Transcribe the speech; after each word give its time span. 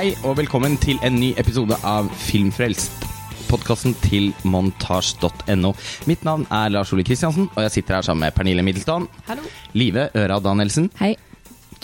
Hei 0.00 0.14
og 0.24 0.38
velkommen 0.38 0.78
til 0.80 0.96
en 1.04 1.18
ny 1.20 1.26
episode 1.36 1.76
av 1.84 2.06
Filmfrelst. 2.22 3.02
Podkasten 3.50 3.92
til 4.00 4.30
montasj.no. 4.48 5.72
Mitt 6.08 6.22
navn 6.24 6.46
er 6.48 6.70
Lars 6.72 6.94
Ole 6.96 7.04
Kristiansen, 7.04 7.50
og 7.52 7.66
jeg 7.66 7.74
sitter 7.74 7.98
her 7.98 8.06
sammen 8.06 8.24
med 8.24 8.32
Pernille 8.32 8.64
Middelston, 8.64 9.04
Hallo. 9.26 9.44
Live 9.76 10.06
Øra 10.16 10.38
Danielsen, 10.40 10.88
Hei. 11.02 11.10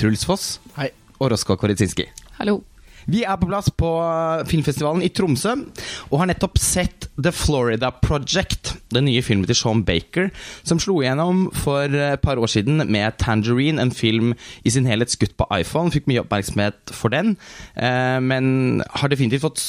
Truls 0.00 0.24
Foss 0.24 0.62
Hei. 0.78 0.88
og 1.18 1.34
Rosko 1.34 1.58
Koritsinski. 1.60 2.08
Hallo. 2.38 2.62
Vi 3.06 3.22
er 3.22 3.38
på 3.38 3.48
plass 3.48 3.70
på 3.70 3.90
filmfestivalen 4.50 5.04
i 5.06 5.10
Tromsø 5.14 5.54
og 6.10 6.18
har 6.20 6.30
nettopp 6.30 6.58
sett 6.58 7.06
The 7.16 7.32
Florida 7.34 7.92
Project, 7.94 8.74
den 8.94 9.06
nye 9.08 9.22
filmen 9.24 9.46
til 9.48 9.58
Sean 9.58 9.84
Baker, 9.86 10.32
som 10.66 10.80
slo 10.82 10.98
igjennom 11.00 11.46
for 11.56 11.86
et 11.86 12.22
par 12.24 12.40
år 12.42 12.50
siden 12.50 12.82
med 12.90 13.18
Tangerine, 13.22 13.80
en 13.82 13.94
film 13.94 14.34
i 14.64 14.74
sin 14.74 14.88
helhet 14.90 15.14
skutt 15.14 15.36
på 15.38 15.48
iPhone. 15.54 15.94
Fikk 15.94 16.10
mye 16.10 16.24
oppmerksomhet 16.24 16.94
for 16.94 17.14
den, 17.14 17.36
eh, 17.76 18.18
men 18.20 18.82
har 18.90 19.12
definitivt 19.12 19.46
fått 19.46 19.62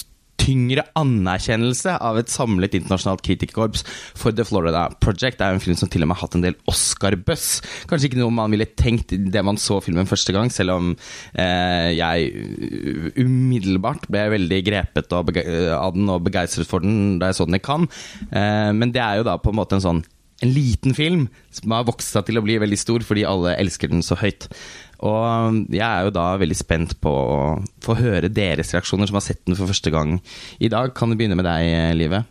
tyngre 0.47 0.85
anerkjennelse 0.97 1.97
av 2.03 2.19
et 2.21 2.31
samlet 2.31 2.77
internasjonalt 2.79 3.23
kritikerkorps 3.25 3.83
for 4.17 4.35
The 4.35 4.45
Florida 4.47 4.87
Project. 5.03 5.39
Det 5.39 5.45
er 5.45 5.53
jo 5.53 5.59
en 5.59 5.65
film 5.65 5.79
som 5.79 5.91
til 5.91 6.05
og 6.05 6.11
med 6.11 6.19
har 6.19 6.27
hatt 6.27 6.37
en 6.39 6.45
del 6.45 6.57
Oscar-buzz. 6.71 7.47
Kanskje 7.89 8.11
ikke 8.11 8.21
noe 8.21 8.35
man 8.35 8.53
ville 8.53 8.69
tenkt 8.79 9.13
det 9.13 9.43
man 9.45 9.59
så 9.61 9.79
filmen 9.83 10.09
første 10.09 10.35
gang, 10.35 10.51
selv 10.53 10.77
om 10.77 10.91
eh, 11.37 11.93
jeg 11.97 13.15
umiddelbart 13.19 14.07
ble 14.11 14.27
veldig 14.37 14.61
grepet 14.67 15.17
av 15.17 15.31
den 15.33 16.11
og 16.13 16.23
begeistret 16.27 16.69
for 16.69 16.83
den 16.83 17.17
da 17.21 17.31
jeg 17.31 17.41
så 17.41 17.49
den 17.49 17.59
i 17.59 17.63
Cannes. 17.63 18.05
Eh, 18.31 18.71
men 18.75 18.93
det 18.95 19.03
er 19.03 19.19
jo 19.19 19.27
da 19.27 19.37
på 19.41 19.53
en 19.53 19.59
måte 19.59 19.77
en 19.77 19.83
sånn 19.89 20.05
en 20.45 20.51
liten 20.53 20.93
film 20.93 21.25
som 21.49 21.73
har 21.73 21.87
vokst 21.87 22.13
seg 22.13 22.27
til 22.27 22.37
å 22.37 22.43
bli 22.45 22.59
veldig 22.61 22.77
stor 22.77 23.05
fordi 23.05 23.25
alle 23.25 23.55
elsker 23.57 23.89
den 23.89 24.03
så 24.05 24.17
høyt. 24.19 24.45
Og 25.05 25.67
jeg 25.69 25.83
er 25.85 26.07
jo 26.07 26.13
da 26.15 26.31
veldig 26.41 26.57
spent 26.57 26.95
på 27.03 27.11
å 27.11 27.41
få 27.85 27.97
høre 27.99 28.31
deres 28.33 28.73
reaksjoner, 28.73 29.09
som 29.09 29.19
har 29.19 29.27
sett 29.27 29.43
den 29.45 29.57
for 29.57 29.69
første 29.69 29.93
gang 29.93 30.17
i 30.63 30.71
dag. 30.73 30.95
Kan 30.97 31.13
du 31.13 31.19
begynne 31.19 31.37
med 31.37 31.45
deg, 31.45 31.93
Live? 31.99 32.23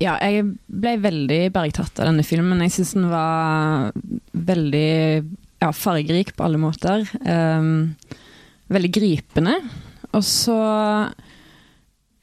Ja, 0.00 0.14
jeg 0.24 0.46
ble 0.64 0.94
veldig 1.02 1.42
bergtatt 1.52 2.00
av 2.00 2.08
denne 2.08 2.24
filmen. 2.24 2.62
Jeg 2.64 2.72
syns 2.78 2.94
den 2.96 3.10
var 3.12 3.90
veldig 4.32 4.92
ja, 5.60 5.72
fargerik 5.76 6.32
på 6.36 6.46
alle 6.46 6.60
måter. 6.60 7.04
Um, 7.20 7.92
veldig 8.72 8.92
gripende. 8.96 9.58
Og 10.16 10.24
så 10.26 10.56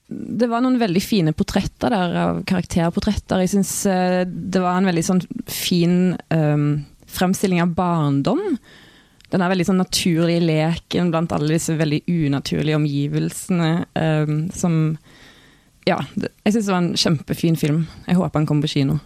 Det 0.08 0.48
var 0.48 0.64
noen 0.64 0.80
veldig 0.80 1.02
fine 1.04 1.34
portretter 1.36 1.94
der, 1.94 2.18
av 2.24 2.42
karakterportretter. 2.48 3.44
Jeg 3.44 3.54
syns 3.54 3.74
uh, 3.86 4.26
det 4.26 4.64
var 4.64 4.80
en 4.80 4.90
veldig 4.90 5.06
sånn 5.06 5.24
fin 5.46 6.16
um, 6.34 6.68
fremstilling 7.06 7.62
av 7.62 7.78
barndom. 7.78 8.42
Den 9.34 9.44
er 9.44 9.52
veldig 9.52 9.68
sånn 9.68 9.82
naturlig 9.82 10.38
leken 10.46 11.12
blant 11.12 11.34
alle 11.36 11.58
disse 11.58 11.76
veldig 11.80 12.04
unaturlige 12.08 12.80
omgivelsene 12.80 13.72
um, 13.94 14.40
som 14.56 14.80
Ja, 15.88 16.00
jeg 16.16 16.54
syns 16.54 16.66
det 16.68 16.74
var 16.74 16.82
en 16.84 16.96
kjempefin 17.00 17.60
film. 17.60 17.86
Jeg 18.08 18.20
håper 18.20 18.42
den 18.42 18.48
kommer 18.50 18.68
på 18.68 18.76
kino. 18.78 18.98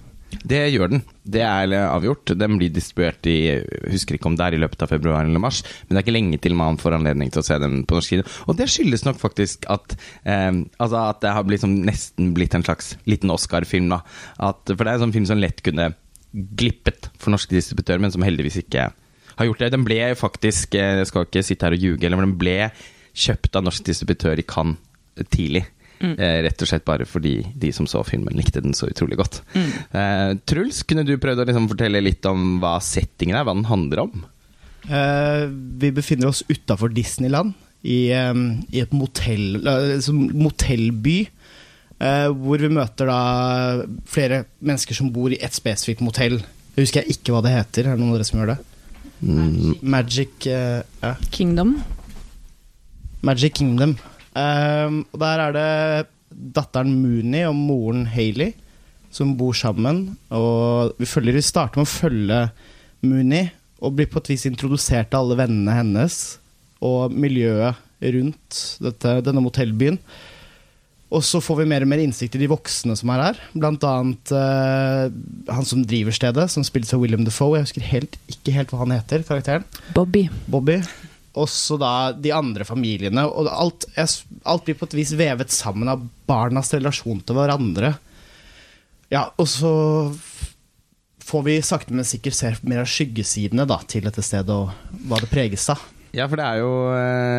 Det 0.47 0.61
gjør 0.71 0.93
den. 0.93 1.01
Det 1.27 1.41
er 1.43 1.73
avgjort. 1.83 2.33
Den 2.39 2.55
blir 2.57 2.71
distribuert 2.73 3.27
i 3.29 3.59
husker 3.91 4.17
ikke 4.17 4.29
om 4.31 4.37
det 4.39 4.45
er 4.45 4.55
i 4.55 4.61
løpet 4.61 4.85
av 4.85 4.91
februar 4.93 5.25
eller 5.25 5.43
mars, 5.43 5.61
men 5.83 5.93
det 5.93 5.99
er 5.99 6.05
ikke 6.05 6.15
lenge 6.15 6.39
til 6.41 6.55
man 6.57 6.79
får 6.81 6.95
anledning 6.97 7.33
til 7.33 7.43
å 7.43 7.45
se 7.45 7.57
den 7.61 7.83
på 7.85 7.97
norsk 7.97 8.15
kino. 8.15 8.27
Og 8.47 8.57
det 8.59 8.69
skyldes 8.71 9.05
nok 9.07 9.19
faktisk 9.21 9.67
at, 9.73 9.97
eh, 10.23 10.49
altså 10.81 11.03
at 11.03 11.21
det 11.25 11.35
har 11.35 11.45
blitt, 11.47 11.65
som, 11.65 11.75
nesten 11.85 12.31
blitt 12.37 12.55
en 12.57 12.65
slags 12.65 12.95
liten 13.09 13.33
Oscar-film. 13.33 13.91
for 13.91 14.81
det 14.81 14.87
er 14.87 14.95
en 14.95 15.05
sånn 15.05 15.17
film 15.17 15.27
som 15.29 15.41
lett 15.41 15.61
kunne 15.65 15.91
glippet 16.31 17.11
for 17.19 17.33
norske 17.33 17.53
distributører, 17.53 17.99
men 17.99 18.13
som 18.13 18.23
heldigvis 18.23 18.61
ikke 18.63 18.89
har 19.41 19.49
gjort 19.49 19.65
det. 19.65 19.71
Den 19.73 19.85
ble 19.87 19.99
faktisk, 20.19 20.77
jeg 20.79 21.09
skal 21.09 21.27
ikke 21.27 21.45
sitte 21.45 21.67
her 21.67 21.75
og 21.77 21.85
ljuge, 21.85 22.09
men 22.09 22.25
den 22.27 22.39
ble 22.39 22.57
kjøpt 23.11 23.57
av 23.59 23.67
norsk 23.67 23.85
distributør 23.89 24.39
i 24.39 24.47
Cannes 24.47 25.27
tidlig. 25.33 25.65
Mm. 26.01 26.15
Eh, 26.15 26.37
rett 26.47 26.63
og 26.63 26.69
slett 26.69 26.85
bare 26.87 27.05
fordi 27.05 27.35
de 27.61 27.69
som 27.75 27.85
så 27.89 28.01
filmen, 28.07 28.33
likte 28.37 28.63
den 28.63 28.73
så 28.77 28.89
utrolig 28.89 29.19
godt. 29.19 29.41
Mm. 29.53 29.67
Eh, 29.99 30.29
Truls, 30.49 30.81
kunne 30.87 31.05
du 31.05 31.13
prøvd 31.21 31.43
å 31.43 31.47
liksom 31.49 31.67
fortelle 31.69 32.01
litt 32.01 32.25
om 32.29 32.55
hva 32.63 32.77
settingen 32.81 33.37
er, 33.37 33.45
hva 33.45 33.53
den 33.57 33.69
handler 33.69 34.05
om? 34.07 34.23
Eh, 34.89 35.43
vi 35.51 35.91
befinner 35.93 36.31
oss 36.31 36.41
utafor 36.49 36.93
Disneyland, 36.95 37.53
i, 37.81 38.13
um, 38.13 38.61
i 38.69 38.81
et 38.83 38.91
motell, 38.93 39.61
motellby. 40.37 41.19
Eh, 42.01 42.27
hvor 42.33 42.61
vi 42.61 42.69
møter 42.73 43.09
da 43.09 43.21
flere 44.09 44.43
mennesker 44.61 44.97
som 44.97 45.11
bor 45.13 45.33
i 45.33 45.39
et 45.41 45.53
spesifikt 45.53 46.01
motell. 46.01 46.39
Jeg 46.73 46.85
husker 46.85 47.03
jeg 47.03 47.17
ikke 47.17 47.35
hva 47.35 47.43
det 47.45 47.53
heter. 47.53 47.85
Er 47.85 47.97
det 47.97 48.01
noen 48.01 48.15
av 48.15 48.19
dere 48.19 48.29
som 48.29 48.39
gjør 48.41 48.53
det? 48.55 48.59
Mm. 49.21 49.77
Magic 49.81 50.47
uh, 50.49 50.81
ja. 51.01 51.13
Kingdom. 51.29 51.75
Magic 53.21 53.53
Kingdom. 53.59 53.95
Um, 54.33 55.03
og 55.11 55.21
der 55.21 55.45
er 55.45 55.55
det 55.55 55.71
datteren 56.55 56.93
Mooney 57.01 57.45
og 57.45 57.55
moren 57.57 58.05
Hayley 58.09 58.53
som 59.11 59.35
bor 59.37 59.53
sammen. 59.57 60.17
Og 60.33 60.95
vi, 60.99 61.07
følger, 61.09 61.37
vi 61.37 61.45
starter 61.45 61.81
med 61.81 61.89
å 61.89 61.91
følge 61.91 62.41
Mooney 63.05 63.51
og 63.81 63.97
blir 63.97 64.09
på 64.09 64.21
et 64.21 64.33
vis 64.33 64.47
introdusert 64.49 65.11
til 65.11 65.21
alle 65.21 65.37
vennene 65.39 65.75
hennes 65.75 66.17
og 66.81 67.13
miljøet 67.13 67.77
rundt 68.01 68.61
dette, 68.81 69.17
denne 69.25 69.43
motellbyen. 69.43 69.99
Og 71.11 71.23
så 71.27 71.41
får 71.43 71.57
vi 71.59 71.67
mer 71.67 71.83
og 71.83 71.89
mer 71.91 71.99
innsikt 71.99 72.37
i 72.37 72.39
de 72.39 72.47
voksne 72.47 72.95
som 72.95 73.11
er 73.11 73.21
her. 73.25 73.39
Blant 73.51 73.83
annet 73.83 74.31
uh, 74.31 75.11
han 75.51 75.67
som 75.67 75.83
driver 75.83 76.15
stedet, 76.15 76.45
som 76.53 76.63
spilles 76.63 76.93
av 76.95 77.01
William 77.03 77.25
Defoe. 77.27 77.57
Jeg 77.59 77.67
husker 77.67 77.87
helt, 77.89 78.15
ikke 78.31 78.53
helt 78.55 78.71
hva 78.71 78.79
han 78.85 78.93
heter, 78.95 79.25
karakteren. 79.27 79.65
Bobby. 79.95 80.29
Bobby. 80.51 80.79
Også 81.35 81.75
da 81.79 82.11
de 82.15 82.31
andre 82.35 82.63
familiene. 82.67 83.25
Og 83.27 83.49
alt, 83.51 83.89
alt, 83.99 84.63
blir 84.63 84.79
på 84.79 84.87
et 84.87 84.95
vis 85.01 85.11
vevet 85.19 85.51
sammen 85.51 85.91
av 85.91 86.05
barnas 86.31 86.71
relasjon 86.77 87.19
til 87.27 87.39
hverandre. 87.39 87.91
Ja, 89.11 89.27
og 89.35 89.49
så 89.51 89.71
får 91.27 91.43
vi 91.43 91.57
sakte, 91.63 91.95
men 91.95 92.07
sikkert 92.07 92.39
se 92.39 92.53
mer 92.63 92.85
av 92.85 92.91
skyggesidene 92.91 93.67
da, 93.67 93.81
til 93.83 94.07
dette 94.07 94.23
stedet, 94.23 94.55
og 94.55 94.71
hva 95.11 95.19
det 95.19 95.27
preges 95.31 95.67
av. 95.75 95.83
Ja, 96.15 96.25
for 96.27 96.39
det 96.39 96.47
er 96.47 96.59
jo 96.59 96.71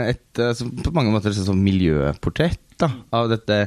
et 0.09 0.85
på 0.85 0.93
mange 0.97 1.13
måter 1.13 1.33
et 1.33 1.41
sånn 1.41 1.61
miljøportrett 1.61 2.61
da, 2.83 2.91
av 3.15 3.31
dette 3.31 3.59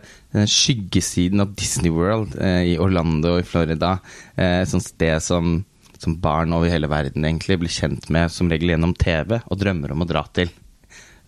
skyggesiden 0.51 1.43
av 1.43 1.55
Disney 1.57 1.93
World 1.93 2.35
eh, 2.41 2.73
i 2.73 2.75
Orlando 2.81 3.37
i 3.39 3.47
Florida. 3.47 3.97
Eh, 4.35 4.61
et 4.63 4.71
sånt 4.71 4.85
sted 4.85 5.23
som, 5.23 5.57
som, 5.97 6.17
barn 6.21 6.53
over 6.55 6.71
hele 6.71 6.89
verden 6.91 7.25
egentlig 7.25 7.59
blir 7.63 7.73
kjent 7.73 8.09
med 8.13 8.33
som 8.33 8.51
regel 8.51 8.75
gjennom 8.75 8.95
TV 8.99 9.39
og 9.39 9.59
drømmer 9.61 9.95
om 9.95 10.05
å 10.05 10.09
dra 10.09 10.25
til. 10.35 10.51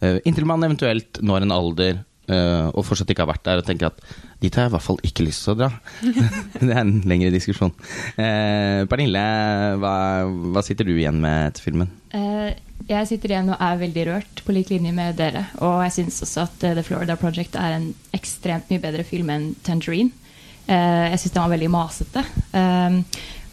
Eh, 0.01 0.19
inntil 0.29 0.47
man 0.49 0.65
eventuelt 0.67 1.21
når 1.25 1.47
en 1.47 1.55
alder 1.55 2.01
eh, 2.29 2.67
og 2.69 2.85
fortsatt 2.85 3.09
ikke 3.13 3.25
har 3.25 3.31
vært 3.31 3.45
der 3.47 3.61
og 3.61 3.67
tenker 3.67 3.89
at 3.89 4.01
dit 4.43 4.53
har 4.53 4.67
jeg 4.67 4.71
i 4.71 4.75
hvert 4.75 4.85
fall 4.85 5.01
ikke 5.07 5.25
lyst 5.25 5.47
til 5.47 5.55
å 5.55 5.59
dra. 5.63 5.71
det 6.61 6.69
er 6.69 6.83
en 6.83 6.99
lengre 7.09 7.33
diskusjon. 7.33 7.73
Uh, 8.19 8.85
Pernille, 8.89 9.23
hva, 9.81 9.95
hva, 10.53 10.61
sitter 10.65 10.85
du 10.85 10.93
igjen 10.93 11.17
med 11.23 11.47
etter 11.49 11.65
filmen? 11.65 11.89
Uh, 12.13 12.51
jeg 12.87 13.07
sitter 13.09 13.33
igjen 13.33 13.51
og 13.51 13.63
er 13.63 13.81
veldig 13.81 14.05
rørt, 14.07 14.43
på 14.45 14.53
lik 14.55 14.69
linje 14.71 14.93
med 14.95 15.17
dere. 15.19 15.47
Og 15.65 15.81
jeg 15.87 15.95
syns 15.97 16.21
også 16.23 16.45
at 16.45 16.61
The 16.61 16.85
Florida 16.85 17.17
Project 17.19 17.57
er 17.59 17.75
en 17.75 17.89
ekstremt 18.15 18.69
mye 18.71 18.83
bedre 18.83 19.03
film 19.07 19.31
enn 19.33 19.49
Tangerine. 19.65 20.13
jeg 20.67 21.19
syns 21.19 21.33
den 21.33 21.43
var 21.43 21.55
veldig 21.55 21.69
masete. 21.73 22.23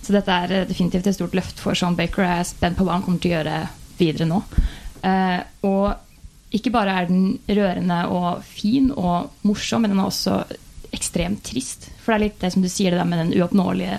så 0.04 0.14
dette 0.14 0.38
er 0.44 0.68
definitivt 0.68 1.06
et 1.06 1.16
stort 1.16 1.34
løft 1.34 1.62
for 1.62 1.74
Sean 1.74 1.96
Baker, 1.96 2.22
og 2.22 2.28
jeg 2.28 2.44
er 2.44 2.50
spent 2.52 2.78
på 2.78 2.86
hva 2.86 2.98
han 2.98 3.06
kommer 3.06 3.22
til 3.22 3.32
å 3.32 3.36
gjøre 3.38 3.58
videre 3.98 4.28
nå. 4.28 4.42
og 5.70 5.86
ikke 6.54 6.70
bare 6.70 6.92
er 7.00 7.08
den 7.10 7.38
rørende 7.48 8.04
og 8.14 8.44
fin 8.46 8.92
og 8.94 9.32
morsom, 9.42 9.82
men 9.82 9.90
den 9.90 10.02
er 10.02 10.06
også 10.06 10.44
ekstremt 10.94 11.42
trist. 11.42 11.88
For 11.98 12.12
det 12.12 12.16
er 12.16 12.24
litt 12.28 12.42
det 12.44 12.52
som 12.54 12.62
du 12.62 12.70
sier, 12.70 12.94
det 12.94 13.00
der 13.00 13.08
med 13.08 13.18
den 13.24 13.34
uoppnåelige 13.34 13.98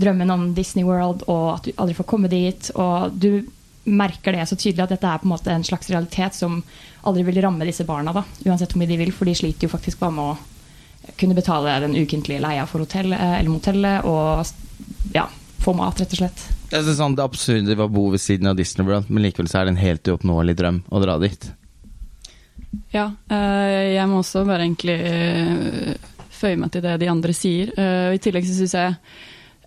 drømmen 0.00 0.32
om 0.32 0.46
Disney 0.56 0.86
World, 0.88 1.26
og 1.28 1.58
at 1.58 1.68
du 1.68 1.74
aldri 1.76 1.96
får 1.98 2.08
komme 2.08 2.30
dit. 2.32 2.70
Og 2.80 3.12
du 3.12 3.44
merker 3.84 4.36
det 4.36 4.46
så 4.46 4.56
tydelig 4.56 4.84
at 4.84 4.92
dette 4.94 5.08
er 5.08 5.18
på 5.18 5.26
en 5.26 5.32
måte 5.34 5.50
en 5.50 5.64
slags 5.66 5.90
realitet 5.90 6.36
som 6.36 6.60
aldri 7.08 7.24
vil 7.26 7.40
ramme 7.42 7.66
disse 7.66 7.86
barna, 7.88 8.12
da, 8.14 8.22
uansett 8.46 8.72
hvor 8.72 8.82
mye 8.82 8.90
de 8.92 8.98
vil, 9.00 9.12
for 9.14 9.26
de 9.26 9.34
sliter 9.34 9.66
jo 9.66 9.72
faktisk 9.72 9.98
bare 10.02 10.14
med 10.14 10.32
å 10.32 11.12
kunne 11.18 11.34
betale 11.34 11.80
den 11.82 11.96
ukentlige 11.98 12.42
leia 12.44 12.66
for 12.70 12.84
hotellet 12.84 13.18
eller 13.18 13.50
motellet, 13.50 14.06
og 14.06 15.16
ja, 15.16 15.26
få 15.62 15.74
mat, 15.74 15.98
rett 15.98 16.14
og 16.14 16.20
slett. 16.20 16.44
Det 16.70 16.78
er 16.78 16.94
sånn 16.96 17.16
det 17.18 17.24
absurde 17.26 17.74
ved 17.74 17.84
å 17.84 17.90
bo 17.90 18.06
ved 18.12 18.22
siden 18.22 18.48
av 18.52 18.56
Disney 18.56 18.86
World, 18.86 19.10
men 19.10 19.26
likevel 19.26 19.50
så 19.50 19.60
er 19.60 19.66
det 19.66 19.74
en 19.74 19.82
helt 19.82 20.08
uoppnåelig 20.12 20.54
drøm 20.62 20.78
å 20.88 21.02
dra 21.02 21.18
dit. 21.22 21.50
Ja, 22.94 23.10
jeg 23.28 24.06
må 24.08 24.22
også 24.22 24.46
bare 24.48 24.64
egentlig 24.64 24.96
føye 26.32 26.56
meg 26.60 26.72
til 26.72 26.86
det 26.86 26.94
de 27.02 27.10
andre 27.12 27.34
sier. 27.36 27.74
I 27.76 28.20
tillegg 28.22 28.46
så 28.48 28.56
syns 28.56 28.74
jeg 28.78 28.96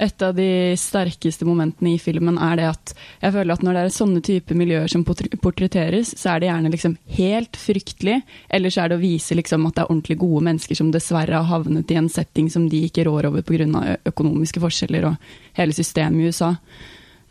et 0.02 0.26
av 0.26 0.36
de 0.36 0.76
sterkeste 0.80 1.48
momentene 1.48 1.94
i 1.94 2.00
filmen 2.02 2.36
er 2.42 2.60
det 2.60 2.66
at 2.68 2.94
jeg 3.22 3.36
føler 3.36 3.56
at 3.56 3.64
når 3.64 3.78
det 3.78 3.84
er 3.84 3.96
sånne 3.96 4.24
type 4.26 4.58
miljøer 4.58 4.92
som 4.92 5.06
portretteres, 5.08 6.12
så 6.20 6.34
er 6.34 6.42
det 6.42 6.50
gjerne 6.50 6.74
liksom 6.74 6.98
helt 7.16 7.60
fryktelig, 7.60 8.20
eller 8.50 8.74
så 8.74 8.84
er 8.84 8.92
det 8.92 9.00
å 9.00 9.04
vise 9.06 9.38
liksom 9.40 9.70
at 9.70 9.78
det 9.78 9.86
er 9.86 9.94
ordentlig 9.94 10.20
gode 10.20 10.44
mennesker 10.50 10.80
som 10.82 10.92
dessverre 10.92 11.40
har 11.40 11.48
havnet 11.48 11.92
i 11.92 12.00
en 12.02 12.12
setting 12.12 12.52
som 12.52 12.68
de 12.72 12.84
ikke 12.90 13.08
rår 13.08 13.30
over 13.32 13.46
pga. 13.48 13.98
økonomiske 14.06 14.64
forskjeller 14.64 15.12
og 15.12 15.32
hele 15.56 15.74
systemet 15.74 16.20
i 16.20 16.30
USA. 16.30 16.54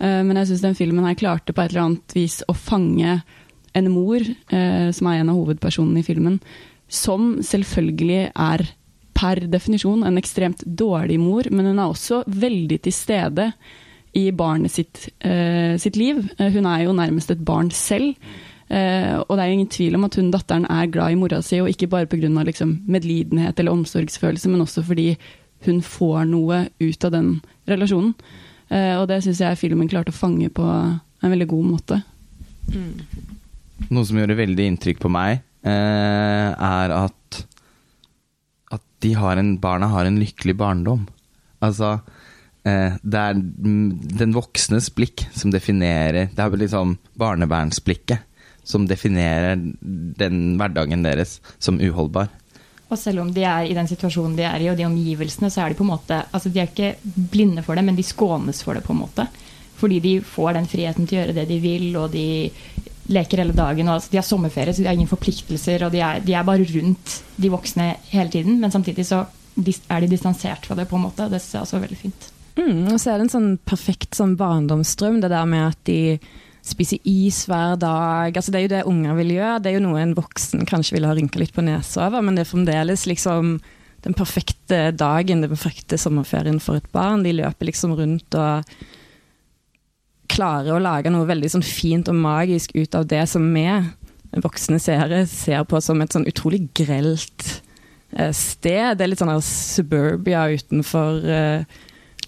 Men 0.00 0.36
jeg 0.40 0.48
syns 0.48 0.64
den 0.64 0.74
filmen 0.76 1.04
her 1.06 1.14
klarte 1.14 1.52
på 1.54 1.62
et 1.62 1.70
eller 1.70 1.84
annet 1.84 2.14
vis 2.16 2.40
å 2.50 2.56
fange 2.56 3.20
en 3.74 3.90
mor, 3.90 4.22
eh, 4.22 4.90
som 4.94 5.10
er 5.10 5.20
en 5.20 5.32
av 5.32 5.38
hovedpersonene 5.40 6.00
i 6.00 6.06
filmen, 6.06 6.38
som 6.88 7.36
selvfølgelig 7.42 8.30
er 8.30 8.66
per 9.24 9.40
definisjon 9.48 10.04
en 10.04 10.20
ekstremt 10.20 10.64
dårlig 10.66 11.18
mor, 11.22 11.48
men 11.50 11.72
hun 11.72 11.80
er 11.80 11.88
også 11.88 12.22
veldig 12.28 12.80
til 12.84 12.94
stede 12.94 13.50
i 14.14 14.28
barnet 14.36 14.70
sitt, 14.70 15.08
eh, 15.24 15.76
sitt 15.80 15.96
liv. 15.96 16.20
Eh, 16.38 16.52
hun 16.52 16.66
er 16.66 16.84
jo 16.84 16.92
nærmest 16.92 17.32
et 17.32 17.44
barn 17.44 17.70
selv. 17.70 18.14
Eh, 18.70 19.16
og 19.18 19.36
det 19.36 19.42
er 19.44 19.52
ingen 19.52 19.68
tvil 19.68 19.96
om 19.98 20.06
at 20.06 20.14
hun 20.16 20.30
datteren 20.32 20.66
er 20.70 20.90
glad 20.90 21.12
i 21.12 21.18
mora 21.18 21.42
si, 21.42 21.60
og 21.60 21.68
ikke 21.68 21.90
bare 21.90 22.06
pga. 22.06 22.28
Liksom, 22.44 22.84
medlidenhet 22.86 23.58
eller 23.58 23.72
omsorgsfølelse, 23.72 24.48
men 24.48 24.60
også 24.60 24.84
fordi 24.84 25.16
hun 25.66 25.80
får 25.80 26.24
noe 26.28 26.68
ut 26.80 27.04
av 27.04 27.12
den 27.12 27.40
relasjonen. 27.68 28.14
Eh, 28.70 28.94
og 28.98 29.08
det 29.08 29.22
syns 29.24 29.40
jeg 29.40 29.60
filmen 29.60 29.88
klarte 29.88 30.12
å 30.12 30.16
fange 30.16 30.48
på 30.52 30.64
en 30.64 31.32
veldig 31.32 31.48
god 31.48 31.64
måte. 31.64 32.02
Noe 33.90 34.04
som 34.04 34.18
gjorde 34.18 34.38
veldig 34.38 34.68
inntrykk 34.70 35.02
på 35.02 35.10
meg, 35.12 35.42
eh, 35.64 36.48
er 36.54 36.94
at 36.94 37.44
har 39.12 39.36
en, 39.36 39.58
barna 39.60 39.86
har 39.92 40.08
en 40.08 40.16
lykkelig 40.18 40.56
barndom. 40.56 41.06
Altså 41.60 41.98
eh, 42.64 42.96
Det 43.02 43.20
er 43.20 43.36
mm, 43.36 44.16
den 44.18 44.32
voksnes 44.34 44.90
blikk 44.94 45.26
som 45.32 45.52
definerer 45.54 46.30
Det 46.34 46.40
er 46.42 46.56
liksom 46.60 46.96
barnevernsblikket 47.20 48.30
som 48.64 48.86
definerer 48.88 49.58
den 49.60 50.56
hverdagen 50.56 51.02
deres 51.04 51.36
som 51.60 51.76
uholdbar. 51.76 52.30
Og 52.88 52.96
selv 52.96 53.20
om 53.20 53.32
de 53.32 53.44
er 53.44 53.68
i 53.68 53.76
den 53.76 53.88
situasjonen 53.88 54.36
de 54.38 54.46
er 54.48 54.64
i, 54.64 54.70
og 54.72 54.78
de 54.78 54.86
omgivelsene, 54.88 55.50
så 55.52 55.64
er 55.64 55.72
de 55.72 55.78
på 55.78 55.84
en 55.84 55.92
måte 55.92 56.22
altså 56.30 56.48
De 56.48 56.62
er 56.62 56.70
ikke 56.70 56.94
blinde 57.04 57.64
for 57.66 57.76
det, 57.76 57.84
men 57.84 57.96
de 57.96 58.06
skånes 58.06 58.62
for 58.64 58.76
det, 58.76 58.84
på 58.86 58.94
en 58.94 59.02
måte. 59.02 59.26
Fordi 59.76 60.00
de 60.00 60.14
får 60.24 60.54
den 60.56 60.68
friheten 60.70 61.08
til 61.08 61.18
å 61.18 61.22
gjøre 61.22 61.36
det 61.36 61.46
de 61.50 61.60
vil, 61.60 61.88
og 62.00 62.12
de 62.14 62.26
leker 63.12 63.42
hele 63.42 63.56
dagen. 63.56 63.88
Og, 63.88 63.98
altså, 63.98 64.12
de 64.12 64.20
har 64.20 64.26
sommerferie, 64.26 64.74
så 64.74 64.84
de 64.84 64.88
har 64.88 64.96
ingen 64.96 65.10
forpliktelser, 65.10 65.86
og 65.86 65.94
de 65.94 66.02
er, 66.04 66.22
de 66.24 66.36
er 66.36 66.46
bare 66.46 66.68
rundt 66.74 67.18
de 67.40 67.50
voksne 67.52 67.90
hele 68.12 68.30
tiden. 68.32 68.60
Men 68.62 68.72
samtidig 68.74 69.06
så 69.08 69.24
er 69.58 70.04
de 70.04 70.10
distansert 70.10 70.66
fra 70.66 70.78
det, 70.78 70.88
på 70.90 70.98
en 70.98 71.06
måte. 71.08 71.28
Det 71.32 71.42
jeg 71.42 71.60
også 71.62 71.78
er 71.78 71.84
veldig 71.86 72.00
fint. 72.00 72.30
Mm, 72.54 72.94
og 72.94 72.98
så 73.02 73.12
er 73.12 73.18
det 73.18 73.26
en 73.26 73.34
sånn 73.34 73.52
perfekt 73.66 74.16
sånn 74.16 74.36
barndomsdrøm, 74.38 75.20
det 75.22 75.32
der 75.32 75.46
med 75.50 75.72
at 75.72 75.80
de 75.88 76.18
spiser 76.64 77.00
is 77.04 77.42
hver 77.50 77.76
dag. 77.80 78.34
Altså, 78.34 78.52
det 78.52 78.60
er 78.60 78.66
jo 78.66 78.74
det 78.74 78.84
unger 78.88 79.18
vil 79.20 79.34
gjøre. 79.36 79.60
Det 79.60 79.70
er 79.70 79.78
jo 79.78 79.86
noe 79.86 80.00
en 80.00 80.16
voksen 80.16 80.64
kanskje 80.68 80.96
vil 80.96 81.08
ha 81.08 81.14
rynka 81.16 81.42
litt 81.42 81.54
på 81.54 81.64
nesa 81.66 82.06
over, 82.08 82.24
men 82.24 82.38
det 82.38 82.46
er 82.46 82.52
fremdeles 82.52 83.08
liksom 83.10 83.58
den 84.04 84.16
perfekte 84.16 84.90
dagen, 84.92 85.40
den 85.44 85.52
perfekte 85.52 85.96
sommerferien 86.00 86.60
for 86.60 86.80
et 86.80 86.88
barn. 86.92 87.24
De 87.24 87.32
løper 87.36 87.68
liksom 87.68 87.96
rundt 87.98 88.36
og 88.36 88.74
klarer 90.34 90.74
å 90.74 90.82
lage 90.82 91.12
noe 91.12 91.28
veldig 91.28 91.52
sånn 91.54 91.66
fint 91.66 92.10
og 92.10 92.18
magisk 92.18 92.74
ut 92.76 92.96
av 92.98 93.06
det 93.10 93.22
som 93.30 93.46
vi 93.54 93.68
voksne 94.42 94.80
seere 94.82 95.24
ser 95.30 95.62
på 95.68 95.80
som 95.82 96.00
et 96.02 96.14
sånn 96.14 96.26
utrolig 96.30 96.64
grelt 96.76 97.46
eh, 98.16 98.32
sted. 98.34 98.96
Det 98.96 99.04
er 99.04 99.12
litt 99.12 99.22
sånn 99.22 99.34
suburbia 99.46 100.46
utenfor 100.50 101.22
eh, 101.22 101.78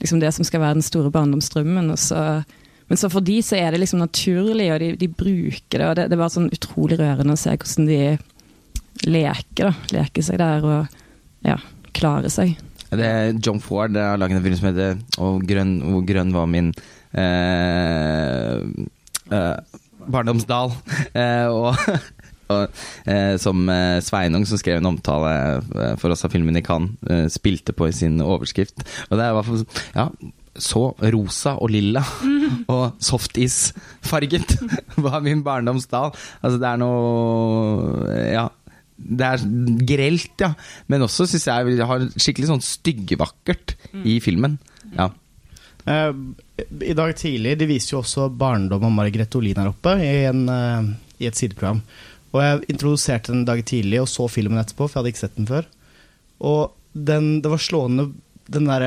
liksom 0.01 0.21
det 0.23 0.33
som 0.37 0.47
skal 0.47 0.63
være 0.63 0.79
den 0.79 0.87
store 0.87 1.11
barndomsdrømmen. 1.15 1.93
Så, 2.01 2.21
men 2.87 3.01
så 3.01 3.11
for 3.13 3.25
de 3.27 3.41
så 3.45 3.59
er 3.59 3.73
det 3.73 3.83
liksom 3.83 4.03
naturlig, 4.03 4.71
og 4.73 4.83
de, 4.83 4.93
de 5.01 5.11
bruker 5.11 5.81
det. 5.81 5.89
Og 5.89 5.97
det, 5.99 6.09
det 6.11 6.19
er 6.19 6.23
bare 6.23 6.37
sånn 6.37 6.53
utrolig 6.55 7.01
rørende 7.01 7.37
å 7.37 7.41
se 7.41 7.57
hvordan 7.57 7.91
de 7.91 8.01
leker, 9.07 9.71
da. 9.71 9.75
Leker 9.99 10.25
seg 10.25 10.41
der 10.41 10.65
og 10.67 10.97
ja, 11.47 11.59
klarer 11.97 12.33
seg. 12.33 12.57
Det 12.87 13.07
er 13.07 13.35
John 13.43 13.59
Ford 13.61 13.97
har 13.99 14.19
laget 14.21 14.39
en 14.39 14.45
film 14.45 14.55
som 14.61 14.69
heter 14.69 14.93
Og 15.19 15.41
grønn, 15.43 15.73
grønn 16.07 16.31
var 16.31 16.47
min 16.47 16.69
barndomsdal. 20.07 20.77
Eh, 21.17 21.47
og 21.49 21.75
og, 22.53 22.81
eh, 23.11 23.35
som 23.43 23.67
eh, 23.73 23.99
Sveinung, 24.05 24.47
som 24.47 24.61
skrev 24.61 24.81
en 24.81 24.91
omtale 24.93 25.33
eh, 25.59 25.95
for 26.01 26.15
oss 26.15 26.25
av 26.27 26.35
filmen 26.35 26.59
i 26.59 26.65
Cannes, 26.65 26.95
eh, 27.11 27.27
spilte 27.33 27.75
på 27.77 27.89
i 27.91 27.95
sin 27.97 28.21
overskrift. 28.23 28.85
Og 29.09 29.17
det 29.17 29.25
er 29.25 29.33
i 29.33 29.39
hvert 29.39 29.49
fall 29.49 29.65
ja, 29.97 30.07
så 30.67 30.85
rosa 31.15 31.57
og 31.61 31.73
lilla 31.75 32.05
og 32.75 33.01
softis-farget 33.03 34.57
var 35.03 35.25
min 35.27 35.43
barndomsdal. 35.47 36.15
Altså, 36.43 36.61
det 36.63 36.71
er 36.71 36.85
noe 36.85 38.23
Ja. 38.31 38.47
Det 38.97 39.27
er 39.27 39.43
grelt, 39.85 40.41
ja. 40.41 40.55
Men 40.89 41.03
også 41.05 41.27
syns 41.29 41.45
jeg 41.45 41.75
det 41.77 41.85
har 41.85 42.07
skikkelig 42.17 42.47
sånn 42.49 42.63
styggevakkert 42.65 43.75
i 44.09 44.15
filmen. 44.25 44.55
Ja. 44.95 45.11
Eh, 45.87 46.13
I 46.91 46.97
dag 46.99 47.13
tidlig 47.15 47.53
De 47.61 47.69
viser 47.71 47.95
jo 47.95 48.01
også 48.03 48.27
barndom 48.35 48.89
og 48.89 48.95
Margrethe 48.97 49.39
Olin 49.39 49.61
her 49.61 49.71
oppe 49.71 49.95
i, 50.03 50.25
en, 50.27 50.45
eh, 50.51 50.89
i 51.23 51.29
et 51.31 51.39
sideprogram. 51.39 51.83
Og 52.35 52.43
jeg 52.43 52.75
introduserte 52.75 53.33
den 53.33 53.45
en 53.45 53.49
dag 53.49 53.63
tidlig 53.65 54.03
og 54.03 54.11
så 54.11 54.27
filmen 54.29 54.61
etterpå, 54.61 54.89
for 54.89 54.99
jeg 54.99 55.01
hadde 55.01 55.13
ikke 55.15 55.25
sett 55.25 55.39
den 55.39 55.49
før. 55.49 55.69
Og 56.45 56.75
den, 56.93 57.31
det 57.45 57.53
var 57.53 57.63
slående 57.63 58.11
den 58.53 58.69
der, 58.69 58.85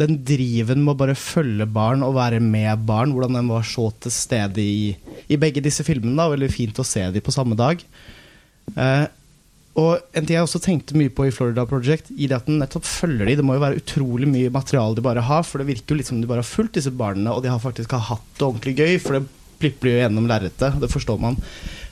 den 0.00 0.18
driven 0.26 0.82
med 0.82 0.94
å 0.94 1.00
bare 1.04 1.18
følge 1.18 1.66
barn 1.70 2.02
og 2.06 2.16
være 2.16 2.40
med 2.42 2.82
barn, 2.88 3.12
hvordan 3.14 3.38
den 3.38 3.50
var 3.52 3.66
så 3.68 3.90
til 4.02 4.14
stede 4.14 4.64
i, 4.64 4.92
i 5.28 5.38
begge 5.40 5.62
disse 5.64 5.84
filmene. 5.86 6.16
da, 6.18 6.30
Veldig 6.32 6.50
fint 6.52 6.80
å 6.82 6.86
se 6.86 7.04
dem 7.12 7.24
på 7.24 7.34
samme 7.34 7.58
dag. 7.58 7.84
Eh, 8.72 9.04
og 9.78 10.02
en 10.12 10.26
ting 10.26 10.36
jeg 10.36 10.44
også 10.44 10.60
tenkte 10.60 10.96
mye 11.00 11.12
på 11.12 11.24
i 11.28 11.32
Florida 11.32 11.64
Project, 11.68 12.10
i 12.12 12.28
det 12.28 12.36
at 12.36 12.48
den 12.48 12.58
nettopp 12.60 12.84
følger 12.84 13.24
de, 13.24 13.38
Det 13.40 13.44
må 13.46 13.56
jo 13.56 13.64
være 13.64 13.80
utrolig 13.80 14.28
mye 14.28 14.52
materiale 14.52 14.98
de 14.98 15.04
bare 15.04 15.24
har, 15.24 15.46
for 15.48 15.62
det 15.62 15.70
virker 15.70 15.94
jo 15.94 16.00
litt 16.00 16.10
som 16.10 16.20
de 16.20 16.28
bare 16.28 16.44
har 16.44 16.48
fulgt 16.48 16.76
disse 16.76 16.92
barna, 16.92 17.32
og 17.32 17.42
de 17.44 17.52
har 17.52 17.62
faktisk 17.62 17.94
har 17.96 18.04
hatt 18.10 18.28
det 18.36 18.44
ordentlig 18.48 18.76
gøy, 18.76 18.98
for 19.00 19.16
det 19.16 19.24
plipper 19.62 19.88
jo 19.88 20.00
gjennom 20.02 20.28
lerretet, 20.28 20.76
det 20.82 20.92
forstår 20.92 21.20
man. 21.22 21.38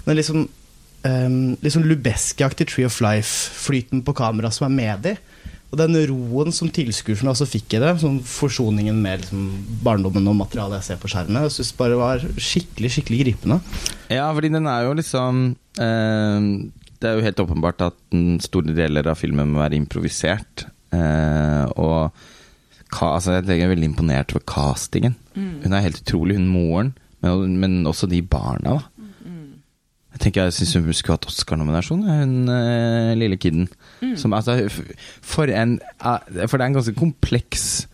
Men 0.05 0.19
liksom 0.19 0.45
um, 0.45 1.57
liksom 1.65 1.87
Lubeski-aktig 1.89 2.69
Tree 2.69 2.89
of 2.89 3.01
Life-flyten 3.01 4.05
på 4.05 4.17
kamera 4.19 4.53
som 4.53 4.69
er 4.69 4.77
med 4.77 5.07
de, 5.07 5.17
og 5.71 5.79
den 5.79 5.95
roen 6.11 6.51
som 6.51 6.67
tilskuerne 6.75 7.31
også 7.31 7.47
fikk 7.47 7.77
i 7.77 7.81
det, 7.81 7.93
sånn 8.03 8.19
forsoningen 8.27 8.97
med 9.05 9.23
liksom, 9.23 9.45
barndommen 9.87 10.27
og 10.33 10.41
materialet 10.41 10.81
jeg 10.81 10.89
ser 10.89 11.01
på 11.01 11.11
skjermen, 11.13 11.45
jeg 11.47 11.55
synes 11.55 11.77
bare 11.79 11.99
var 12.01 12.25
skikkelig, 12.35 12.91
skikkelig 12.97 13.21
gripende. 13.23 13.61
Ja, 14.11 14.27
fordi 14.35 14.51
den 14.51 14.67
er 14.67 14.89
jo 14.89 14.97
liksom 14.99 15.45
eh, 15.79 16.49
Det 17.01 17.09
er 17.09 17.17
jo 17.17 17.25
helt 17.25 17.41
åpenbart 17.41 17.81
at 17.87 17.97
store 18.45 18.75
deler 18.77 19.09
av 19.09 19.17
filmen 19.17 19.55
må 19.55 19.63
være 19.63 19.79
improvisert. 19.81 20.67
Eh, 20.93 21.65
og 21.81 22.13
ka, 22.93 23.15
altså, 23.15 23.39
jeg 23.41 23.63
er 23.65 23.73
veldig 23.73 23.89
imponert 23.93 24.35
over 24.35 24.45
castingen. 24.45 25.17
Hun 25.65 25.73
er 25.73 25.85
helt 25.87 26.03
utrolig, 26.03 26.37
hun 26.37 26.51
moren, 26.53 26.93
men, 27.25 27.57
men 27.63 27.87
også 27.89 28.09
de 28.11 28.21
barna, 28.23 28.77
da. 28.77 28.81
Jeg 30.11 30.25
tenker 30.25 30.49
jeg 30.49 30.57
syns 30.57 30.75
hun 30.75 30.89
skulle 30.93 31.15
hatt 31.17 31.29
Oscar-nominasjon, 31.31 32.03
hun 32.03 32.49
eh, 32.51 33.13
lille 33.17 33.37
kiden. 33.41 33.69
Som, 34.19 34.35
altså, 34.35 34.57
for, 35.23 35.47
en, 35.47 35.79
eh, 36.03 36.47
for 36.51 36.59
det 36.59 36.65
er 36.65 36.69
en 36.73 36.79
ganske 36.81 36.97
kompleks 36.99 37.87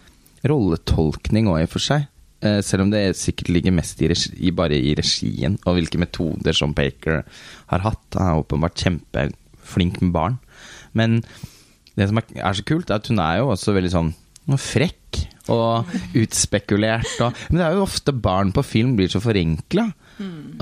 rolletolkning 0.48 1.46
òg, 1.52 1.60
i 1.60 1.68
og 1.68 1.74
for 1.76 1.84
seg. 1.84 2.08
Eh, 2.44 2.60
selv 2.60 2.84
om 2.84 2.92
det 2.92 3.16
sikkert 3.16 3.48
ligger 3.54 3.72
mest 3.72 4.00
i, 4.04 4.10
regi, 4.12 4.50
bare 4.52 4.76
i 4.76 4.92
regien, 4.98 5.56
og 5.64 5.78
hvilke 5.78 6.00
metoder 6.00 6.56
som 6.56 6.74
Baker 6.76 7.22
har 7.72 7.84
hatt. 7.86 8.04
Han 8.18 8.28
er 8.28 8.42
åpenbart 8.42 8.82
kjempeflink 8.82 10.02
med 10.02 10.12
barn. 10.16 10.38
Men 10.96 11.22
det 11.96 12.10
som 12.10 12.20
er, 12.20 12.28
er 12.36 12.58
så 12.58 12.64
kult, 12.66 12.90
er 12.90 13.00
at 13.00 13.08
hun 13.08 13.22
er 13.24 13.40
jo 13.40 13.52
også 13.54 13.76
veldig 13.76 13.92
sånn 13.94 14.12
frekk 14.60 15.22
og 15.50 15.88
utspekulert. 16.18 17.14
Og, 17.24 17.38
men 17.48 17.60
det 17.60 17.66
er 17.66 17.78
jo 17.78 17.86
ofte 17.86 18.12
barn 18.12 18.52
på 18.54 18.64
film 18.66 18.96
blir 18.98 19.10
så 19.10 19.22
forenkla. 19.22 19.88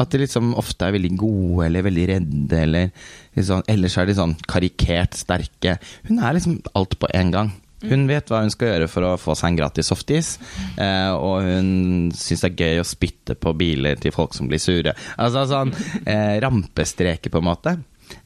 At 0.01 0.11
de 0.11 0.23
liksom 0.25 0.55
ofte 0.59 0.87
er 0.87 0.97
veldig 0.97 1.13
gode 1.19 1.67
eller 1.69 1.85
veldig 1.87 2.07
redde, 2.11 2.59
eller 2.59 2.89
liksom, 3.37 3.63
ellers 3.71 3.99
er 3.99 4.09
de 4.09 4.17
sånn 4.19 4.35
karikert 4.51 5.15
sterke. 5.19 5.77
Hun 6.09 6.19
er 6.19 6.35
liksom 6.39 6.59
alt 6.75 6.97
på 6.99 7.11
en 7.15 7.35
gang. 7.35 7.53
Hun 7.91 8.07
vet 8.11 8.31
hva 8.31 8.43
hun 8.45 8.53
skal 8.53 8.73
gjøre 8.73 8.91
for 8.91 9.09
å 9.09 9.15
få 9.21 9.37
seg 9.39 9.53
en 9.53 9.59
gratis 9.63 9.91
softis, 9.93 10.35
eh, 10.81 11.11
og 11.13 11.45
hun 11.47 12.13
syns 12.17 12.45
det 12.45 12.53
er 12.53 12.63
gøy 12.67 12.83
å 12.83 12.87
spytte 12.89 13.37
på 13.39 13.55
biler 13.59 13.99
til 14.01 14.15
folk 14.15 14.37
som 14.37 14.51
blir 14.51 14.63
sure. 14.63 14.95
Altså 15.17 15.47
sånn 15.51 15.75
eh, 16.05 16.39
rampestreker, 16.45 17.33
på 17.33 17.43
en 17.43 17.51
måte. 17.51 17.77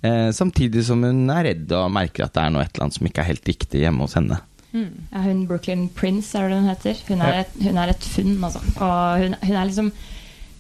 Eh, 0.03 0.29
samtidig 0.35 0.85
som 0.87 1.03
hun 1.07 1.27
er 1.33 1.51
redd 1.53 1.73
og 1.77 1.91
merker 1.95 2.27
at 2.27 2.37
det 2.37 2.45
er 2.45 2.55
noe 2.55 2.67
et 2.67 2.73
eller 2.75 2.89
annet 2.89 2.99
som 2.99 3.09
ikke 3.11 3.25
er 3.25 3.33
helt 3.33 3.51
riktig 3.51 3.83
hjemme 3.85 4.07
hos 4.07 4.19
henne. 4.19 4.41
Ja, 4.73 5.23
hun 5.25 5.47
Brooklyn 5.49 5.89
Prince 5.97 6.37
er 6.39 6.51
det 6.51 6.61
hun 6.61 6.69
heter. 6.69 7.03
Hun 7.09 7.25
er 7.25 7.43
et, 7.43 7.59
hun 7.65 7.81
er 7.81 7.93
et 7.95 8.05
funn, 8.05 8.37
altså. 8.45 8.61
Og 8.77 9.25
hun, 9.25 9.37
hun 9.43 9.57
er 9.57 9.69
liksom 9.71 9.93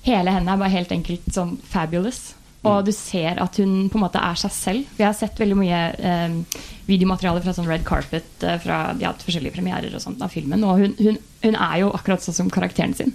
Hele 0.06 0.32
henne 0.32 0.54
er 0.54 0.60
bare 0.60 0.72
helt 0.72 0.92
enkelt 0.94 1.26
sånn 1.34 1.56
fabulous. 1.68 2.30
Og 2.66 2.86
du 2.86 2.90
ser 2.94 3.38
at 3.38 3.58
hun 3.60 3.86
på 3.86 3.98
en 3.98 4.02
måte 4.02 4.20
er 4.22 4.38
seg 4.40 4.54
selv. 4.54 4.94
Vi 4.98 5.04
har 5.06 5.14
sett 5.14 5.38
veldig 5.38 5.58
mye 5.58 5.82
eh, 5.94 6.62
videomateriale 6.88 7.42
fra 7.44 7.54
sånn 7.54 7.68
red 7.70 7.84
carpet, 7.86 8.30
eh, 8.42 8.58
fra 8.62 8.80
de 8.98 9.06
har 9.06 9.14
hatt 9.14 9.22
forskjellige 9.22 9.54
premierer 9.54 9.94
og 9.94 10.02
sånt 10.02 10.24
av 10.24 10.32
filmen. 10.34 10.64
Og 10.66 10.82
hun, 10.82 10.96
hun, 10.98 11.20
hun 11.44 11.54
er 11.54 11.76
jo 11.84 11.92
akkurat 11.94 12.24
sånn 12.24 12.40
som 12.40 12.50
karakteren 12.52 12.96
sin. 12.98 13.14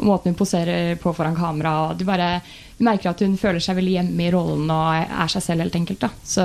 Og 0.00 0.08
måten 0.08 0.32
hun 0.32 0.40
poserer 0.40 0.98
på 0.98 1.14
foran 1.14 1.38
kamera. 1.38 1.76
Og 1.86 2.00
du 2.00 2.06
bare 2.08 2.40
du 2.80 2.86
merker 2.88 3.12
at 3.12 3.20
hun 3.20 3.36
føler 3.36 3.60
seg 3.60 3.76
veldig 3.76 3.98
hjemme 3.98 4.24
i 4.24 4.30
rollen 4.32 4.70
og 4.72 4.86
er 5.04 5.30
seg 5.30 5.44
selv, 5.44 5.66
helt 5.66 5.76
enkelt. 5.76 6.00
Da. 6.00 6.08
Så 6.24 6.44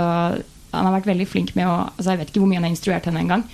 han 0.75 0.89
har 0.89 0.97
vært 0.97 1.07
veldig 1.07 1.27
flink 1.31 1.53
med 1.55 1.69
å 1.69 1.77
altså 1.87 2.11
Jeg 2.11 2.19
vet 2.19 2.33
ikke 2.33 2.41
hvor 2.43 2.51
mye 2.51 2.59
han 2.59 2.67
har 2.67 2.75
instruert 2.75 3.07
henne 3.07 3.23
engang. 3.23 3.45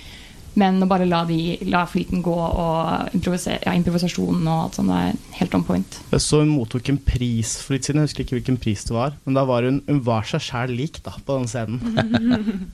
Men 0.58 0.82
å 0.84 0.88
bare 0.88 1.06
la, 1.08 1.22
de, 1.28 1.56
la 1.72 1.84
flyten 1.88 2.20
gå 2.24 2.34
og 2.36 3.14
improvisere, 3.16 3.62
ja, 3.64 3.72
improvisasjonen 3.78 4.44
og 4.44 4.64
alt 4.66 4.78
sånt 4.78 4.92
er 4.92 5.14
helt 5.38 5.56
on 5.56 5.64
point. 5.64 5.98
Jeg 6.12 6.24
så 6.24 6.42
hun 6.42 6.52
mottok 6.52 6.90
en 6.92 7.00
pris 7.00 7.54
for 7.62 7.76
litt 7.76 7.88
siden, 7.88 8.02
jeg 8.02 8.10
husker 8.10 8.26
ikke 8.26 8.38
hvilken 8.38 8.60
pris 8.60 8.84
det 8.88 8.96
var. 8.96 9.16
Men 9.24 9.38
da 9.38 9.46
var 9.48 9.64
hun, 9.68 9.80
hun 9.88 10.02
var 10.04 10.28
seg 10.28 10.44
sjæl 10.44 10.74
lik 10.76 11.00
da, 11.06 11.16
på 11.24 11.38
den 11.40 11.48
scenen. 11.50 11.80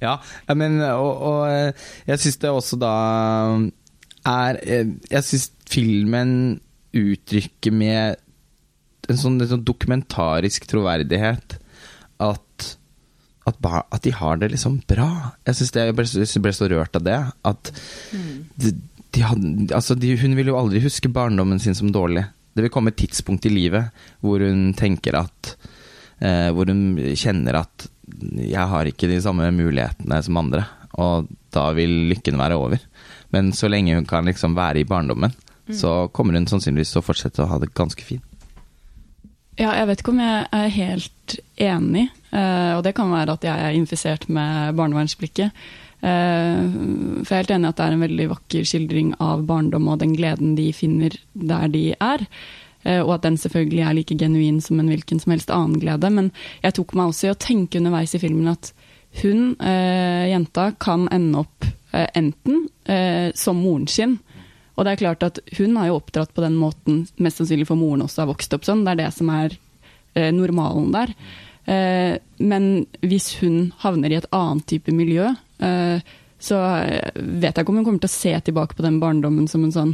Ja, 0.00 0.14
ja, 0.48 0.54
men 0.56 0.78
og, 0.80 1.22
og 1.28 1.42
eh, 1.48 1.86
jeg 2.08 2.20
syns 2.22 2.38
det 2.40 2.50
også 2.52 2.76
da 2.80 2.92
er 4.28 4.58
eh, 4.64 4.92
Jeg 5.10 5.26
syns 5.26 5.46
filmen 5.68 6.32
uttrykker 6.96 7.74
med 7.74 8.20
en 9.10 9.20
sånn, 9.20 9.38
en 9.40 9.50
sånn 9.50 9.64
dokumentarisk 9.66 10.66
troverdighet 10.70 11.56
at 12.20 12.42
at, 13.50 13.58
bar, 13.62 13.84
at 13.90 14.04
de 14.06 14.12
har 14.14 14.40
det 14.40 14.52
liksom 14.54 14.80
bra. 14.90 15.10
Jeg 15.48 15.58
synes 15.58 15.74
det, 15.74 15.86
jeg 15.90 15.96
ble, 15.98 16.06
jeg 16.22 16.44
ble 16.44 16.54
så 16.56 16.68
rørt 16.70 16.98
av 16.98 17.06
det. 17.06 17.18
At 17.50 17.72
de, 18.60 18.74
de 19.16 19.24
hadde, 19.26 19.70
altså 19.76 19.96
de, 19.98 20.14
hun 20.20 20.36
vil 20.38 20.52
jo 20.52 20.58
aldri 20.58 20.82
huske 20.84 21.12
barndommen 21.12 21.60
sin 21.62 21.76
som 21.78 21.92
dårlig. 21.94 22.24
Det 22.54 22.64
vil 22.64 22.72
komme 22.74 22.92
et 22.94 23.00
tidspunkt 23.00 23.46
i 23.46 23.52
livet 23.52 23.92
hvor 24.24 24.42
hun 24.42 24.72
tenker 24.78 25.14
at 25.20 25.52
eh, 26.18 26.50
Hvor 26.50 26.66
hun 26.66 26.98
kjenner 27.14 27.60
at 27.60 27.86
jeg 28.34 28.66
har 28.72 28.88
ikke 28.90 29.06
de 29.06 29.20
samme 29.22 29.46
mulighetene 29.54 30.16
som 30.26 30.40
andre, 30.40 30.64
og 30.98 31.28
da 31.54 31.68
vil 31.76 32.10
lykken 32.10 32.40
være 32.40 32.56
over. 32.58 32.80
Men 33.30 33.52
så 33.54 33.70
lenge 33.70 33.94
hun 33.94 34.08
kan 34.08 34.26
liksom 34.26 34.56
være 34.58 34.82
i 34.82 34.88
barndommen, 34.88 35.30
så 35.70 36.08
kommer 36.10 36.34
hun 36.34 36.48
sannsynligvis 36.50 36.90
til 36.94 37.02
å 37.02 37.06
fortsette 37.06 37.44
å 37.44 37.50
ha 37.52 37.60
det 37.62 37.70
ganske 37.78 38.02
fint. 38.02 38.24
Ja, 39.60 39.74
jeg 39.76 39.90
vet 39.90 40.02
ikke 40.02 40.14
om 40.14 40.22
jeg 40.22 40.46
er 40.56 40.72
helt 40.74 41.36
enig, 41.60 42.08
og 42.30 42.84
det 42.86 42.92
kan 42.94 43.10
være 43.10 43.34
at 43.34 43.44
jeg 43.44 43.62
er 43.66 43.74
infisert 43.74 44.28
med 44.30 44.76
barnevernsblikket. 44.78 45.50
Eh, 46.00 46.60
for 47.20 47.28
jeg 47.28 47.36
er 47.36 47.42
helt 47.42 47.52
enig 47.52 47.68
i 47.68 47.70
at 47.70 47.80
det 47.80 47.86
er 47.86 47.94
en 47.96 48.04
veldig 48.06 48.26
vakker 48.30 48.68
skildring 48.68 49.12
av 49.20 49.42
barndom 49.48 49.90
og 49.92 50.00
den 50.00 50.14
gleden 50.16 50.54
de 50.56 50.70
finner 50.76 51.16
der 51.34 51.68
de 51.72 51.84
er. 51.96 52.24
Eh, 52.84 53.02
og 53.02 53.18
at 53.18 53.26
den 53.26 53.36
selvfølgelig 53.40 53.84
er 53.84 53.98
like 53.98 54.16
genuin 54.16 54.62
som 54.64 54.80
en 54.80 54.88
hvilken 54.88 55.20
som 55.20 55.34
helst 55.34 55.52
annen 55.52 55.80
glede. 55.82 56.08
Men 56.12 56.32
jeg 56.64 56.78
tok 56.78 56.96
meg 56.96 57.12
også 57.12 57.28
i 57.28 57.34
å 57.34 57.40
tenke 57.40 57.80
underveis 57.80 58.16
i 58.16 58.22
filmen 58.22 58.48
at 58.52 58.72
hun, 59.20 59.56
eh, 59.60 60.30
jenta, 60.30 60.70
kan 60.80 61.08
ende 61.12 61.42
opp 61.42 61.66
eh, 61.92 62.08
enten 62.14 62.68
eh, 62.86 63.32
som 63.34 63.60
moren 63.60 63.88
sin. 63.90 64.18
Og 64.78 64.86
det 64.86 64.94
er 64.94 65.02
klart 65.02 65.24
at 65.26 65.40
hun 65.58 65.76
har 65.76 65.90
jo 65.90 65.98
oppdratt 65.98 66.32
på 66.32 66.40
den 66.40 66.56
måten, 66.56 67.02
mest 67.20 67.42
sannsynlig 67.42 67.66
for 67.68 67.76
moren 67.76 68.06
også 68.06 68.22
har 68.22 68.30
vokst 68.30 68.54
opp 68.56 68.64
sånn. 68.64 68.86
Det 68.86 68.94
er 68.94 69.02
det 69.02 69.10
som 69.12 69.28
er 69.34 69.58
eh, 70.14 70.30
normalen 70.32 70.88
der. 70.94 71.12
Eh, 71.70 72.16
men 72.42 72.70
hvis 73.04 73.34
hun 73.40 73.70
havner 73.84 74.12
i 74.12 74.18
et 74.18 74.30
annet 74.34 74.66
type 74.70 74.94
miljø, 74.94 75.28
eh, 75.62 76.02
så 76.40 76.60
vet 77.14 77.52
jeg 77.52 77.62
ikke 77.62 77.72
om 77.72 77.82
hun 77.82 77.84
kommer 77.86 78.02
til 78.02 78.10
å 78.10 78.16
se 78.16 78.32
tilbake 78.46 78.76
på 78.76 78.86
den 78.86 78.96
barndommen 79.02 79.48
som 79.50 79.66
en 79.66 79.74
sånn 79.74 79.90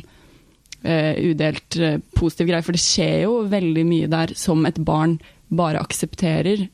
eh, 0.87 1.19
udelt 1.33 1.79
positiv 2.15 2.53
greie. 2.53 2.65
For 2.65 2.77
det 2.77 2.85
skjer 2.85 3.17
jo 3.25 3.41
veldig 3.51 3.85
mye 3.89 4.13
der 4.13 4.37
som 4.39 4.63
et 4.69 4.79
barn 4.79 5.19
bare 5.47 5.83
aksepterer. 5.83 6.65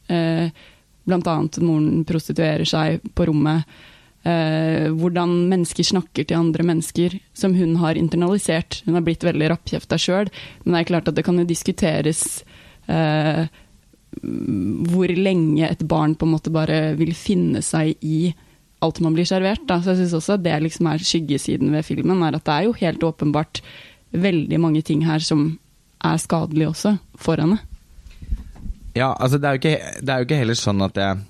Blant 1.04 1.28
annet 1.28 1.58
moren 1.64 2.04
prostituerer 2.08 2.68
seg 2.68 3.02
på 3.16 3.26
rommet. 3.28 3.64
Eh, 4.22 4.86
hvordan 4.94 5.32
mennesker 5.50 5.86
snakker 5.88 6.28
til 6.28 6.38
andre 6.38 6.62
mennesker, 6.66 7.16
som 7.34 7.56
hun 7.58 7.74
har 7.82 7.98
internalisert. 7.98 8.82
Hun 8.86 8.94
har 8.94 9.02
blitt 9.06 9.24
veldig 9.26 9.48
rappkjefta 9.50 9.98
sjøl, 9.98 10.30
men 10.62 10.76
det 10.76 10.82
er 10.82 10.90
klart 10.92 11.10
at 11.10 11.18
det 11.18 11.24
kan 11.26 11.40
jo 11.40 11.48
diskuteres 11.48 12.44
eh, 12.86 13.48
hvor 14.20 15.12
lenge 15.16 15.68
et 15.68 15.84
barn 15.88 16.14
på 16.18 16.26
en 16.28 16.34
måte 16.34 16.52
bare 16.52 16.92
vil 16.98 17.14
finne 17.16 17.62
seg 17.64 17.96
i 18.04 18.32
alt 18.82 19.00
man 19.00 19.14
blir 19.16 19.26
servert. 19.28 19.64
Da. 19.68 19.80
Så 19.80 19.92
jeg 19.92 20.02
synes 20.02 20.16
også 20.18 20.38
det 20.42 20.58
liksom 20.64 20.90
er 20.90 21.02
skyggesiden 21.06 21.72
ved 21.72 21.86
filmen, 21.86 22.22
er 22.26 22.36
at 22.36 22.46
det 22.46 22.54
er 22.54 22.68
jo 22.68 22.78
helt 22.82 23.04
åpenbart 23.06 23.62
veldig 24.12 24.60
mange 24.60 24.82
ting 24.84 25.06
her 25.06 25.22
som 25.24 25.52
er 26.04 26.18
skadelige 26.20 26.72
også, 26.72 26.96
for 27.16 27.40
henne. 27.40 27.60
Ja, 28.98 29.14
altså 29.14 29.38
det 29.38 29.48
er 29.48 29.54
jo 29.54 29.62
ikke, 29.62 29.76
det 30.02 30.10
er 30.10 30.18
jo 30.20 30.26
ikke 30.26 30.40
heller 30.42 30.58
sånn 30.58 30.84
at 30.84 30.98
jeg 31.00 31.20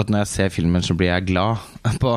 at 0.00 0.08
når 0.08 0.22
jeg 0.22 0.28
ser 0.30 0.52
filmen, 0.54 0.80
så 0.80 0.94
blir 0.96 1.10
jeg 1.10 1.26
glad 1.28 1.60
på 2.00 2.14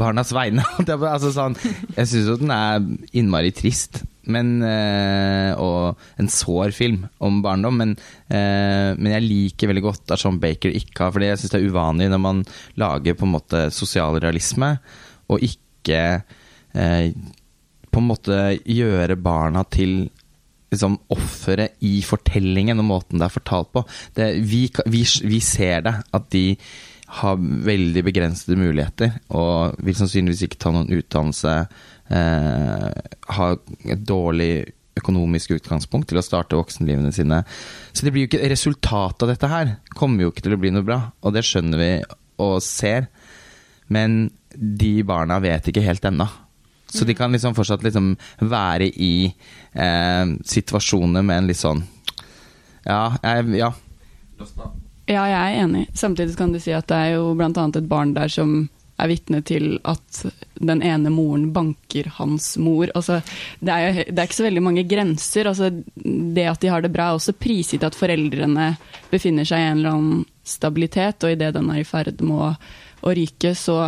barnas 0.00 0.32
vegne. 0.32 0.64
Altså 0.88 1.28
sånn, 1.34 1.58
jeg 1.92 2.08
syns 2.08 2.30
jo 2.30 2.38
den 2.40 2.52
er 2.54 2.80
innmari 3.12 3.52
trist, 3.52 4.00
men, 4.32 4.58
eh, 4.66 5.52
og 5.58 5.98
en 6.20 6.30
sår 6.32 6.74
film 6.76 7.06
om 7.24 7.40
barndom. 7.44 7.80
Men, 7.80 7.96
eh, 8.28 8.92
men 8.98 9.12
jeg 9.14 9.26
liker 9.26 9.72
veldig 9.72 9.84
godt 9.84 10.14
at 10.14 10.22
Sean 10.22 10.40
Baker 10.42 10.74
ikke 10.74 11.06
har 11.06 11.14
For 11.14 11.24
jeg 11.24 11.40
syns 11.40 11.54
det 11.54 11.60
er 11.62 11.70
uvanlig 11.72 12.10
når 12.12 12.22
man 12.22 12.44
lager 12.80 13.18
på 13.18 13.26
en 13.26 13.34
måte 13.36 13.64
sosialrealisme, 13.74 14.76
og 15.28 15.44
ikke 15.44 16.02
eh, 16.74 17.10
på 17.88 18.02
en 18.02 18.08
måte 18.08 18.38
gjøre 18.64 19.18
barna 19.20 19.64
til 19.72 20.08
liksom 20.68 20.98
offeret 21.14 21.80
i 21.88 21.98
fortellingen 22.04 22.80
og 22.82 22.88
måten 22.90 23.20
det 23.20 23.28
er 23.28 23.34
fortalt 23.38 23.72
på. 23.72 23.84
Det, 24.16 24.28
vi, 24.44 24.66
vi, 24.92 25.02
vi 25.24 25.40
ser 25.44 25.84
det, 25.86 25.94
at 26.12 26.28
de 26.34 26.44
har 27.08 27.38
veldig 27.40 28.02
begrensede 28.04 28.58
muligheter 28.60 29.14
og 29.32 29.78
vil 29.84 29.96
sannsynligvis 29.96 30.44
ikke 30.44 30.60
ta 30.60 30.72
noen 30.74 30.90
utdannelse, 30.92 31.54
eh, 32.12 33.14
ha 33.38 33.46
et 33.88 34.02
dårlig 34.04 34.52
økonomisk 34.98 35.54
utgangspunkt 35.56 36.10
til 36.10 36.20
å 36.20 36.24
starte 36.24 36.58
voksenlivene 36.58 37.12
sine. 37.14 37.42
Så 37.92 38.04
det 38.04 38.12
blir 38.12 38.26
jo 38.26 38.30
ikke 38.32 38.50
resultatet 38.50 39.24
av 39.24 39.32
dette 39.32 39.50
her 39.52 39.76
kommer 39.94 40.26
jo 40.26 40.32
ikke 40.32 40.44
til 40.46 40.56
å 40.56 40.60
bli 40.60 40.72
noe 40.74 40.86
bra, 40.86 41.00
og 41.22 41.36
det 41.36 41.46
skjønner 41.46 41.80
vi 41.80 41.92
og 42.44 42.58
ser. 42.64 43.08
Men 43.88 44.28
de 44.52 44.98
barna 45.06 45.38
vet 45.42 45.70
ikke 45.70 45.84
helt 45.84 46.04
ennå. 46.04 46.28
Så 46.88 47.04
de 47.04 47.14
kan 47.16 47.32
liksom 47.32 47.56
fortsatt 47.56 47.84
liksom 47.84 48.14
være 48.48 48.88
i 48.88 49.28
eh, 49.28 50.26
situasjoner 50.48 51.24
med 51.24 51.42
en 51.42 51.50
litt 51.50 51.60
sånn 51.60 51.82
Ja, 52.88 53.18
jeg, 53.20 53.58
ja. 53.58 53.72
Ja, 55.08 55.22
jeg 55.30 55.38
er 55.56 55.62
enig. 55.64 55.86
Samtidig 55.96 56.36
kan 56.36 56.52
du 56.52 56.58
si 56.60 56.74
at 56.76 56.88
det 56.90 56.96
er 56.98 57.14
jo 57.16 57.30
bl.a. 57.38 57.48
et 57.48 57.86
barn 57.88 58.10
der 58.16 58.28
som 58.32 58.66
er 58.98 59.06
vitne 59.12 59.38
til 59.46 59.76
at 59.86 60.24
den 60.58 60.80
ene 60.82 61.10
moren 61.14 61.46
banker 61.54 62.08
hans 62.16 62.56
mor. 62.58 62.90
Altså, 62.98 63.20
det, 63.62 63.70
er, 63.70 63.84
jo- 63.86 64.04
det 64.10 64.18
er 64.18 64.26
ikke 64.26 64.38
så 64.40 64.46
veldig 64.48 64.64
mange 64.66 64.82
grenser. 64.90 65.46
Altså, 65.48 65.70
det 65.94 66.48
at 66.50 66.60
de 66.64 66.72
har 66.72 66.82
det 66.84 66.90
bra, 66.92 67.06
er 67.12 67.20
også 67.20 67.36
prisgitt 67.38 67.86
at 67.86 67.96
foreldrene 67.96 68.72
befinner 69.12 69.46
seg 69.48 69.62
i 69.62 69.68
en 69.70 69.78
eller 69.80 69.94
annen 69.94 70.26
stabilitet, 70.48 71.22
og 71.24 71.32
idet 71.36 71.54
den 71.56 71.70
er 71.70 71.80
i 71.82 71.86
ferd 71.86 72.20
med 72.26 72.42
å, 72.42 72.50
å 73.06 73.14
ryke, 73.14 73.54
så, 73.56 73.78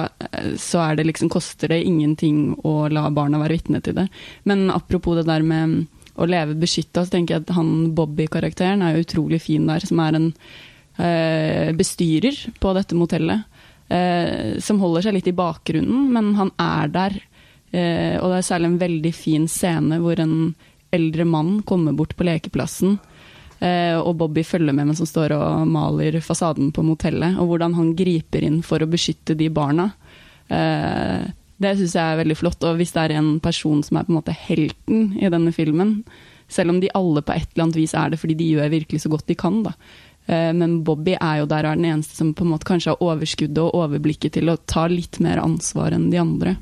så 0.60 0.86
det 0.96 1.08
liksom, 1.10 1.30
koster 1.32 1.72
det 1.74 1.82
ingenting 1.88 2.54
å 2.68 2.86
la 2.92 3.08
barna 3.10 3.40
være 3.42 3.58
vitne 3.58 3.82
til 3.84 3.96
det. 3.98 4.06
Men 4.48 4.68
apropos 4.72 5.18
det 5.18 5.26
der 5.28 5.42
med 5.44 5.82
å 6.20 6.26
leve 6.28 6.54
beskytta, 6.60 7.02
så 7.06 7.16
tenker 7.16 7.34
jeg 7.38 7.46
at 7.48 7.54
han 7.58 7.90
Bobby-karakteren 7.98 8.84
er 8.86 9.02
utrolig 9.02 9.40
fin 9.42 9.66
der, 9.68 9.82
som 9.88 10.00
er 10.04 10.18
en 10.20 10.30
bestyrer 10.96 12.36
på 12.60 12.72
dette 12.76 12.96
motellet. 12.98 13.46
Eh, 13.90 14.58
som 14.62 14.78
holder 14.78 15.02
seg 15.06 15.16
litt 15.16 15.28
i 15.30 15.34
bakgrunnen, 15.34 16.10
men 16.14 16.34
han 16.38 16.52
er 16.62 16.90
der. 16.94 17.16
Eh, 17.70 18.16
og 18.20 18.30
det 18.30 18.36
er 18.38 18.46
særlig 18.46 18.70
en 18.70 18.82
veldig 18.82 19.12
fin 19.14 19.46
scene 19.50 19.98
hvor 20.02 20.20
en 20.22 20.52
eldre 20.94 21.26
mann 21.26 21.60
kommer 21.66 21.94
bort 21.98 22.14
på 22.18 22.26
lekeplassen. 22.26 22.98
Eh, 23.58 23.98
og 23.98 24.14
Bobby 24.20 24.44
følger 24.46 24.72
med 24.72 24.88
mens 24.88 25.02
han 25.02 25.10
står 25.10 25.34
og 25.36 25.66
maler 25.68 26.20
fasaden 26.24 26.70
på 26.74 26.84
motellet. 26.86 27.38
Og 27.42 27.50
hvordan 27.50 27.74
han 27.78 27.92
griper 27.98 28.46
inn 28.46 28.60
for 28.66 28.82
å 28.82 28.90
beskytte 28.90 29.34
de 29.38 29.50
barna. 29.50 29.90
Eh, 30.46 31.26
det 31.60 31.76
syns 31.76 31.96
jeg 31.98 32.14
er 32.14 32.20
veldig 32.22 32.38
flott. 32.38 32.62
Og 32.70 32.78
hvis 32.78 32.94
det 32.94 33.08
er 33.08 33.18
en 33.18 33.34
person 33.42 33.82
som 33.86 33.98
er 33.98 34.06
på 34.06 34.14
en 34.14 34.20
måte 34.20 34.36
helten 34.46 35.10
i 35.18 35.32
denne 35.34 35.52
filmen, 35.54 35.98
selv 36.50 36.72
om 36.72 36.78
de 36.82 36.90
alle 36.94 37.22
på 37.22 37.34
et 37.34 37.50
eller 37.52 37.66
annet 37.66 37.78
vis 37.78 37.92
er 37.94 38.10
det 38.10 38.18
fordi 38.18 38.38
de 38.38 38.48
gjør 38.54 38.72
virkelig 38.72 39.04
så 39.04 39.10
godt 39.12 39.28
de 39.30 39.36
kan, 39.38 39.60
da. 39.66 39.74
Eh, 40.30 40.52
Men 40.54 40.80
Bobby 40.86 41.16
er 41.18 41.42
jo 41.42 41.50
der 41.50 41.66
og 41.66 41.74
er 41.74 41.80
den 41.80 41.90
eneste 41.90 42.20
som 42.20 42.34
på 42.36 42.46
en 42.46 42.54
måte 42.54 42.68
kanskje 42.68 42.94
har 42.94 43.02
overskuddet 43.02 43.62
og 43.64 43.74
overblikket 43.82 44.36
til 44.38 44.52
å 44.52 44.58
ta 44.70 44.86
litt 44.90 45.18
mer 45.22 45.42
ansvar 45.42 45.96
enn 45.96 46.10
de 46.12 46.20
andre. 46.22 46.56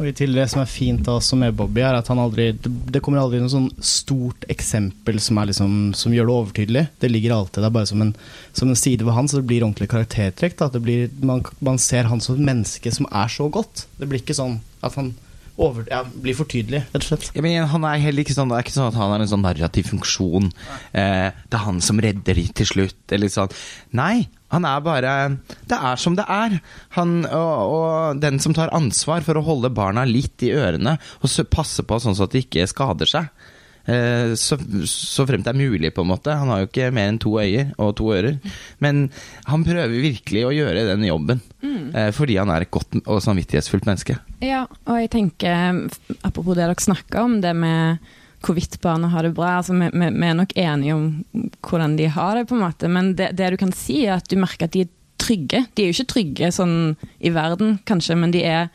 Og 0.00 0.06
i 0.08 0.14
tillegg 0.16 0.46
Det 0.46 0.52
som 0.54 0.62
er 0.62 0.70
fint 0.72 1.08
også 1.12 1.36
med 1.36 1.56
Bobby, 1.58 1.82
er 1.84 1.98
at 1.98 2.08
han 2.08 2.20
aldri 2.22 2.54
det, 2.56 3.02
kommer 3.04 3.20
aldri 3.20 3.40
noe 3.42 3.52
sånn 3.52 3.68
stort 3.84 4.46
eksempel 4.48 5.20
som, 5.20 5.40
liksom, 5.44 5.74
som 5.92 6.14
gjør 6.16 6.30
det 6.30 6.36
overtydelig. 6.36 6.84
Det 7.02 7.10
ligger 7.10 7.36
alltid 7.36 7.66
der 7.66 7.74
bare 7.74 7.88
som 7.90 8.00
en, 8.06 8.14
som 8.56 8.72
en 8.72 8.80
side 8.80 9.04
ved 9.04 9.12
han, 9.12 9.28
så 9.28 9.40
det 9.42 9.48
blir 9.50 9.66
ordentlig 9.66 9.90
karaktertrekk. 9.92 10.56
Blir, 10.80 11.10
man, 11.20 11.44
man 11.60 11.80
ser 11.80 12.08
han 12.08 12.24
som 12.24 12.38
et 12.38 12.46
menneske 12.48 12.92
som 12.96 13.08
er 13.12 13.28
så 13.28 13.50
godt. 13.52 13.84
Det 14.00 14.08
blir 14.08 14.24
ikke 14.24 14.38
sånn 14.40 14.62
at 14.80 14.96
han 14.96 15.12
over, 15.60 15.84
ja, 15.90 16.02
blir 16.04 16.36
for 16.38 16.48
tydelig, 16.50 16.82
rett 16.92 17.02
og 17.02 17.08
slett. 17.08 17.30
Ja, 17.36 17.44
men 17.44 17.66
han 17.68 17.86
er 17.88 18.02
heller 18.02 18.24
ikke 18.24 18.36
sånn 18.36 18.50
Det 18.52 18.58
er 18.58 18.64
ikke 18.66 18.76
sånn 18.76 18.90
at 18.90 18.98
han 18.98 19.14
har 19.14 19.24
en 19.24 19.30
sånn 19.30 19.44
narrativ 19.44 19.90
funksjon. 19.90 20.50
Eh, 20.92 21.28
det 21.32 21.58
er 21.58 21.64
han 21.66 21.80
som 21.84 22.00
redder 22.00 22.38
de 22.38 22.46
til 22.60 22.68
slutt. 22.68 23.00
Eller 23.12 23.32
sånn. 23.32 23.52
Nei, 23.98 24.28
han 24.54 24.66
er 24.66 24.82
bare 24.84 25.14
Det 25.68 25.78
er 25.78 26.00
som 26.00 26.16
det 26.18 26.26
er. 26.30 26.58
Han, 26.96 27.20
og, 27.26 27.74
og 27.76 28.22
den 28.22 28.40
som 28.42 28.56
tar 28.56 28.72
ansvar 28.76 29.24
for 29.26 29.38
å 29.38 29.44
holde 29.46 29.72
barna 29.74 30.06
litt 30.08 30.42
i 30.46 30.52
ørene 30.56 30.96
og 31.20 31.38
passe 31.52 31.84
på 31.86 32.00
sånn 32.02 32.18
at 32.18 32.34
de 32.34 32.44
ikke 32.44 32.68
skader 32.70 33.10
seg. 33.10 33.30
Eh, 33.86 34.34
så, 34.38 34.58
så 34.88 35.26
fremt 35.28 35.46
det 35.46 35.54
er 35.54 35.60
mulig, 35.60 35.92
på 35.96 36.04
en 36.04 36.10
måte. 36.12 36.36
Han 36.36 36.52
har 36.52 36.62
jo 36.62 36.70
ikke 36.70 36.90
mer 36.94 37.10
enn 37.10 37.20
to 37.22 37.36
øyer 37.40 37.72
og 37.80 37.94
to 38.00 38.10
ører. 38.14 38.38
Men 38.84 39.08
han 39.48 39.66
prøver 39.66 39.96
virkelig 39.96 40.46
å 40.46 40.54
gjøre 40.54 40.86
den 40.92 41.06
jobben. 41.08 41.42
mm. 41.60 42.12
fordi 42.16 42.36
han 42.38 42.50
er 42.52 42.64
et 42.64 42.70
godt 42.72 42.96
og 43.04 43.20
samvittighetsfullt 43.24 43.86
menneske. 43.88 44.16
Ja, 44.44 44.64
og 44.86 45.00
jeg 45.00 45.10
tenker, 45.12 45.84
apropos 46.22 46.56
det 46.56 46.64
dere 46.64 46.80
snakka 46.80 47.24
om, 47.26 47.40
det 47.44 47.52
med 47.56 47.98
hvorvidt 48.44 48.78
barna 48.80 49.10
har 49.12 49.26
det 49.26 49.34
bra. 49.36 49.58
altså 49.58 49.74
Vi, 49.74 49.90
vi, 49.92 50.08
vi 50.08 50.28
er 50.28 50.38
nok 50.38 50.54
enige 50.56 50.94
om 50.94 51.04
hvordan 51.66 51.96
de 51.98 52.08
har 52.08 52.36
det, 52.36 52.46
på 52.48 52.56
en 52.56 52.64
måte, 52.64 52.88
men 52.88 53.14
det, 53.16 53.32
det, 53.36 53.52
du 53.52 53.60
kan 53.60 53.74
si, 53.76 54.04
er 54.06 54.16
at 54.18 54.30
du 54.30 54.38
merker 54.40 54.68
at 54.68 54.76
de 54.76 54.86
er 54.86 54.94
trygge. 55.20 55.64
De 55.74 55.84
er 55.84 55.90
jo 55.90 55.98
ikke 55.98 56.12
trygge 56.14 56.52
sånn 56.54 56.76
i 57.20 57.32
verden, 57.34 57.78
kanskje, 57.88 58.16
men 58.16 58.32
de 58.34 58.44
er 58.46 58.70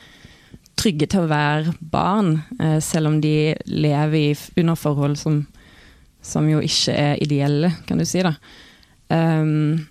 trygge 0.79 1.07
til 1.11 1.25
å 1.25 1.31
være 1.31 1.73
barn, 1.91 2.39
eh, 2.59 2.79
selv 2.83 3.11
om 3.11 3.19
de 3.23 3.55
lever 3.69 4.19
i, 4.19 4.37
under 4.61 4.79
forhold 4.79 5.17
som, 5.21 5.41
som 6.25 6.47
jo 6.49 6.61
ikke 6.63 6.95
er 6.95 7.19
ideelle, 7.23 7.73
kan 7.87 8.01
du 8.01 8.05
si. 8.07 8.23
da. 8.25 8.35
Um, 9.09 9.85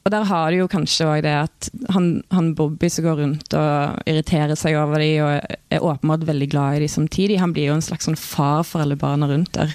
og 0.00 0.12
der 0.14 0.24
har 0.24 0.48
du 0.48 0.62
jo 0.62 0.68
kanskje 0.70 1.06
òg 1.10 1.22
det 1.26 1.32
at 1.42 1.68
han, 1.92 2.22
han, 2.32 2.54
Bobby 2.56 2.88
som 2.88 3.04
går 3.04 3.18
rundt 3.20 3.56
og 3.58 4.08
irriterer 4.08 4.56
seg 4.56 4.78
over 4.80 5.02
de 5.02 5.10
og 5.20 5.52
er 5.76 5.84
åpenbart 5.84 6.24
veldig 6.28 6.48
glad 6.50 6.78
i 6.78 6.84
de 6.86 6.88
samtidig, 6.88 7.36
han 7.42 7.52
blir 7.52 7.68
jo 7.68 7.76
en 7.76 7.84
slags 7.84 8.08
sånn 8.08 8.16
far 8.16 8.64
for 8.64 8.80
alle 8.80 8.96
barna 9.00 9.28
rundt 9.28 9.52
der. 9.58 9.74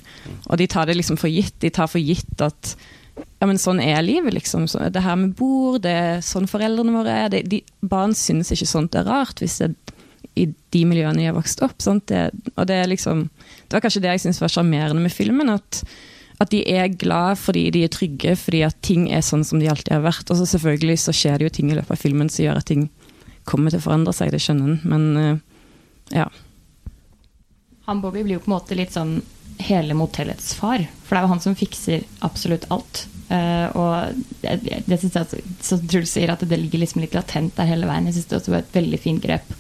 Og 0.50 0.58
de 0.58 0.68
tar 0.72 0.90
det 0.90 0.98
liksom 0.98 1.20
for 1.22 1.30
gitt. 1.30 1.54
De 1.62 1.70
tar 1.70 1.92
for 1.92 2.02
gitt 2.02 2.42
at 2.42 2.74
ja, 3.16 3.46
men 3.46 3.60
sånn 3.62 3.80
er 3.84 4.02
livet, 4.04 4.34
liksom. 4.36 4.66
Det 4.66 5.04
her 5.06 5.16
med 5.20 5.36
bor, 5.38 5.78
det 5.80 5.94
er 5.94 6.26
sånn 6.26 6.50
foreldrene 6.50 6.96
våre 6.98 7.20
er. 7.26 7.32
De, 7.32 7.44
de, 7.46 7.62
barn 7.86 8.16
synes 8.18 8.52
ikke 8.52 8.68
sånt 8.68 8.98
er 8.98 9.06
rart 9.08 9.44
hvis 9.44 9.60
det 9.62 9.70
er 9.70 9.95
i 10.36 10.50
de 10.76 10.82
miljøene 10.88 11.22
de 11.22 11.30
har 11.30 11.38
vokst 11.38 11.64
opp. 11.66 11.78
Det, 11.80 12.26
og 12.56 12.68
det 12.68 12.76
er 12.82 12.92
liksom 12.92 13.30
Det 13.32 13.78
var 13.78 13.86
kanskje 13.86 14.02
det 14.04 14.12
jeg 14.16 14.26
syntes 14.26 14.42
var 14.44 14.52
sjarmerende 14.52 15.02
med 15.02 15.14
filmen. 15.14 15.50
at 15.50 15.84
at 16.44 16.52
de 16.52 16.62
er 16.68 16.92
glad 17.00 17.40
fordi 17.40 17.70
de 17.72 17.86
er 17.86 17.92
trygge, 17.94 18.36
fordi 18.36 18.62
at 18.68 18.76
ting 18.84 19.08
er 19.14 19.24
sånn 19.24 19.46
som 19.48 19.62
de 19.62 19.70
alltid 19.72 19.94
har 19.96 20.04
vært. 20.04 20.28
Og 20.28 20.40
så 20.40 20.48
selvfølgelig 20.56 20.98
så 21.06 21.16
skjer 21.16 21.40
det 21.40 21.48
jo 21.48 21.54
ting 21.58 21.72
i 21.72 21.78
løpet 21.78 21.96
av 21.96 22.02
filmen 22.02 22.32
som 22.32 22.44
gjør 22.44 22.60
at 22.60 22.68
ting 22.68 22.90
kommer 23.48 23.72
til 23.72 23.80
å 23.80 23.86
forandre 23.86 24.14
seg, 24.16 24.34
det 24.34 24.42
skjønner 24.44 24.74
en, 24.74 24.80
men 24.90 25.04
uh, 25.16 25.40
ja. 26.16 26.26
Han 27.86 28.02
Bobby 28.02 28.26
blir 28.26 28.40
jo 28.40 28.44
på 28.44 28.50
en 28.50 28.56
måte 28.58 28.78
litt 28.78 28.96
sånn 28.96 29.20
hele 29.62 29.96
motellets 29.96 30.56
far. 30.58 30.84
For 31.06 31.14
det 31.14 31.22
er 31.22 31.28
jo 31.28 31.34
han 31.36 31.44
som 31.44 31.56
fikser 31.56 32.04
absolutt 32.26 32.66
alt. 32.74 33.06
Uh, 33.30 33.70
og 33.78 34.24
det, 34.42 34.82
det 34.90 35.00
synes 35.00 35.16
jeg, 35.22 35.44
som 35.64 35.86
Truls 35.88 36.12
sier, 36.18 36.34
at 36.34 36.44
det 36.44 36.60
ligger 36.60 36.82
liksom 36.82 37.06
litt 37.06 37.16
latent 37.16 37.56
der 37.56 37.70
hele 37.70 37.88
veien. 37.88 38.10
Jeg 38.10 38.18
synes 38.18 38.32
det 38.32 38.40
også 38.42 38.56
var 38.58 38.66
et 38.66 38.76
veldig 38.76 39.02
fint 39.06 39.24
grep 39.24 39.56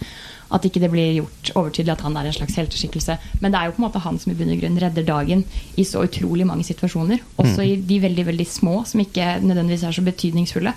at 0.53 0.65
ikke 0.67 0.81
det 0.83 0.91
blir 0.93 1.15
gjort 1.21 1.51
overtydelig 1.55 1.95
at 1.95 2.03
han 2.05 2.17
er 2.19 2.29
en 2.29 2.35
slags 2.35 2.57
helteskikkelse. 2.59 3.17
Men 3.41 3.53
det 3.53 3.59
er 3.59 3.69
jo 3.69 3.75
på 3.77 3.81
en 3.81 3.87
måte 3.87 4.03
han 4.03 4.19
som 4.21 4.33
i 4.33 4.37
bunn 4.37 4.53
og 4.53 4.61
grunn 4.61 4.77
redder 4.81 5.07
dagen 5.07 5.41
i 5.75 5.85
så 5.87 6.03
utrolig 6.05 6.45
mange 6.47 6.67
situasjoner. 6.67 7.23
Også 7.37 7.61
mm. 7.61 7.65
i 7.65 7.79
de 7.89 8.01
veldig 8.03 8.27
veldig 8.29 8.47
små, 8.49 8.75
som 8.85 9.01
ikke 9.01 9.39
nødvendigvis 9.41 9.87
er 9.87 9.97
så 9.97 10.05
betydningsfulle. 10.05 10.75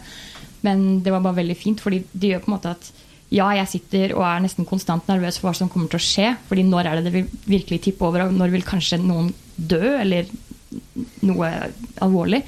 Men 0.67 0.87
det 1.05 1.13
var 1.15 1.23
bare 1.25 1.43
veldig 1.43 1.59
fint, 1.59 1.83
fordi 1.85 2.03
det 2.13 2.33
gjør 2.33 2.47
på 2.47 2.51
en 2.51 2.57
måte 2.57 2.73
at 2.75 2.91
ja, 3.29 3.51
jeg 3.59 3.69
sitter 3.75 4.15
og 4.17 4.23
er 4.25 4.41
nesten 4.41 4.67
konstant 4.69 5.09
nervøs 5.11 5.37
for 5.37 5.51
hva 5.51 5.57
som 5.59 5.69
kommer 5.69 5.91
til 5.93 6.01
å 6.01 6.07
skje. 6.07 6.31
fordi 6.49 6.65
når 6.65 6.89
er 6.89 6.97
det 6.97 7.11
det 7.11 7.13
vil 7.13 7.27
virkelig 7.45 7.83
tippe 7.85 8.07
over, 8.09 8.25
og 8.25 8.33
når 8.33 8.55
vil 8.57 8.65
kanskje 8.65 9.03
noen 9.03 9.35
dø, 9.57 9.99
eller 10.01 10.31
noe 11.29 11.51
alvorlig. 12.05 12.41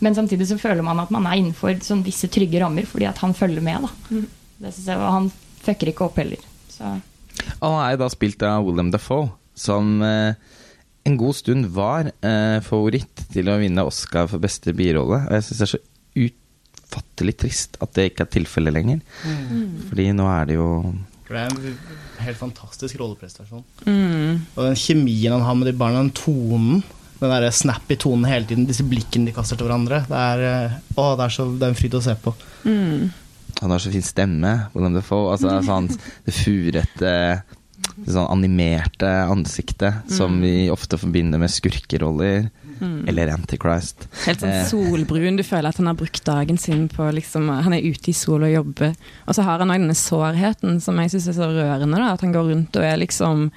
Men 0.00 0.14
samtidig 0.14 0.46
så 0.48 0.58
føler 0.58 0.84
man 0.86 1.02
at 1.02 1.10
man 1.12 1.26
er 1.28 1.40
innenfor 1.40 1.74
sånn 1.84 2.04
visse 2.06 2.30
trygge 2.32 2.62
rammer, 2.62 2.86
fordi 2.88 3.08
at 3.10 3.18
han 3.24 3.34
følger 3.36 3.64
med. 3.64 3.88
da. 3.88 4.14
Mm. 4.14 4.28
Det 4.60 4.72
synes 4.76 4.86
jeg, 4.86 5.00
og 5.00 5.12
Han 5.12 5.30
fucker 5.60 5.90
ikke 5.90 6.06
opp 6.06 6.16
heller. 6.20 6.46
Så. 6.80 6.96
Og 7.60 7.68
han 7.68 7.82
er 7.84 7.94
jo 7.94 8.00
da 8.02 8.08
spilt 8.12 8.42
av 8.46 8.64
William 8.66 8.90
Defoe, 8.92 9.28
som 9.58 10.00
eh, 10.04 10.34
en 11.08 11.20
god 11.20 11.36
stund 11.36 11.70
var 11.76 12.10
eh, 12.10 12.58
favoritt 12.64 13.24
til 13.32 13.50
å 13.50 13.58
vinne 13.60 13.86
Oscar 13.86 14.28
for 14.30 14.42
beste 14.42 14.74
birolle. 14.76 15.22
Og 15.26 15.36
jeg 15.36 15.46
syns 15.46 15.60
det 15.60 15.66
er 15.66 15.72
så 15.74 15.82
utfattelig 16.26 17.36
trist 17.44 17.80
at 17.84 17.94
det 17.96 18.10
ikke 18.10 18.26
er 18.26 18.34
tilfellet 18.36 18.76
lenger. 18.76 19.02
Mm. 19.24 19.88
Fordi 19.90 20.10
nå 20.16 20.28
er 20.32 20.50
det 20.50 20.58
jo 20.58 20.70
For 21.26 21.36
det 21.36 21.42
er 21.42 21.52
en 21.52 22.24
helt 22.26 22.40
fantastisk 22.40 23.00
rolleprestasjon. 23.00 23.66
Mm. 23.86 24.40
Og 24.56 24.64
den 24.64 24.80
kjemien 24.80 25.36
han 25.36 25.46
har 25.46 25.60
med 25.60 25.70
de 25.70 25.76
barna, 25.76 26.02
den 26.04 26.16
tonen 26.16 26.82
den 27.20 27.32
der 27.34 27.50
snappy 27.52 27.98
tonen 28.00 28.24
hele 28.24 28.48
tiden, 28.48 28.66
disse 28.68 28.84
blikkene 28.88 29.28
de 29.28 29.34
kaster 29.36 29.58
til 29.58 29.68
hverandre. 29.68 30.04
Det 30.08 30.20
er, 30.20 30.44
eh, 30.48 30.76
å, 30.96 31.10
det 31.18 31.26
er, 31.26 31.34
så, 31.34 31.44
det 31.52 31.66
er 31.66 31.74
en 31.74 31.76
fryd 31.76 31.96
å 31.98 32.04
se 32.04 32.14
på. 32.16 32.32
Mm. 32.64 33.10
Han 33.60 33.74
har 33.74 33.82
så 33.82 33.92
fin 33.92 34.04
stemme. 34.04 34.52
William 34.74 34.96
Defoe. 34.96 35.32
Altså, 35.34 35.56
sånn, 35.66 35.90
det 36.26 36.34
furete, 36.36 37.14
det 37.96 38.14
sånn 38.14 38.30
animerte 38.30 39.10
ansiktet 39.26 40.04
mm. 40.06 40.14
som 40.16 40.40
vi 40.42 40.54
ofte 40.72 41.00
forbinder 41.00 41.42
med 41.42 41.52
skurkeroller. 41.52 42.48
Mm. 42.80 43.04
Eller 43.12 43.28
Antichrist. 43.34 44.06
Helt 44.24 44.40
sånn 44.40 44.54
eh. 44.54 44.64
solbrun. 44.68 45.36
Du 45.36 45.44
føler 45.44 45.68
at 45.68 45.80
han 45.80 45.90
har 45.90 45.98
brukt 46.00 46.22
dagen 46.24 46.56
sin 46.58 46.86
på 46.88 47.10
liksom, 47.12 47.50
Han 47.66 47.76
er 47.76 47.84
ute 47.84 48.12
i 48.12 48.16
sol 48.16 48.46
og 48.46 48.54
jobber. 48.54 48.94
Og 49.26 49.36
så 49.36 49.44
har 49.44 49.60
han 49.60 49.72
òg 49.72 49.82
denne 49.82 49.98
sårheten 49.98 50.80
som 50.80 51.00
jeg 51.02 51.12
syns 51.12 51.28
er 51.28 51.38
så 51.42 51.50
rørende. 51.52 52.00
Da, 52.00 52.14
at 52.14 52.24
han 52.24 52.32
går 52.32 52.48
rundt 52.54 52.80
og 52.80 52.86
er 52.86 52.96
liksom 53.02 53.50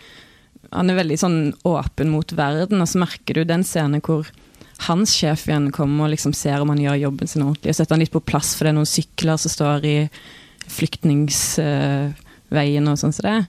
Han 0.74 0.90
er 0.90 0.98
veldig 0.98 1.20
sånn 1.22 1.40
åpen 1.70 2.10
mot 2.12 2.32
verden, 2.36 2.82
og 2.82 2.90
så 2.90 3.00
merker 3.04 3.38
du 3.38 3.46
den 3.46 3.64
scenen 3.68 4.02
hvor 4.04 4.28
hans 4.88 5.14
sjef 5.16 5.48
igjen 5.48 5.72
kommer 5.72 6.06
og 6.06 6.12
liksom 6.14 6.34
ser 6.36 6.62
om 6.62 6.70
han 6.74 6.82
gjør 6.82 7.04
jobben 7.06 7.28
sin 7.30 7.46
ordentlig. 7.46 7.70
Og 7.72 7.76
setter 7.78 7.94
han 7.96 8.04
litt 8.04 8.16
på 8.16 8.26
plass, 8.26 8.50
for 8.56 8.64
det 8.66 8.72
er 8.74 8.80
noen 8.80 8.90
sykler 8.90 9.38
som 9.40 9.52
står 9.54 9.78
i 9.88 9.98
flyktningsveien 10.74 12.90
og 12.90 13.00
sånn 13.00 13.14
som 13.14 13.18
så 13.18 13.24
det. 13.28 13.40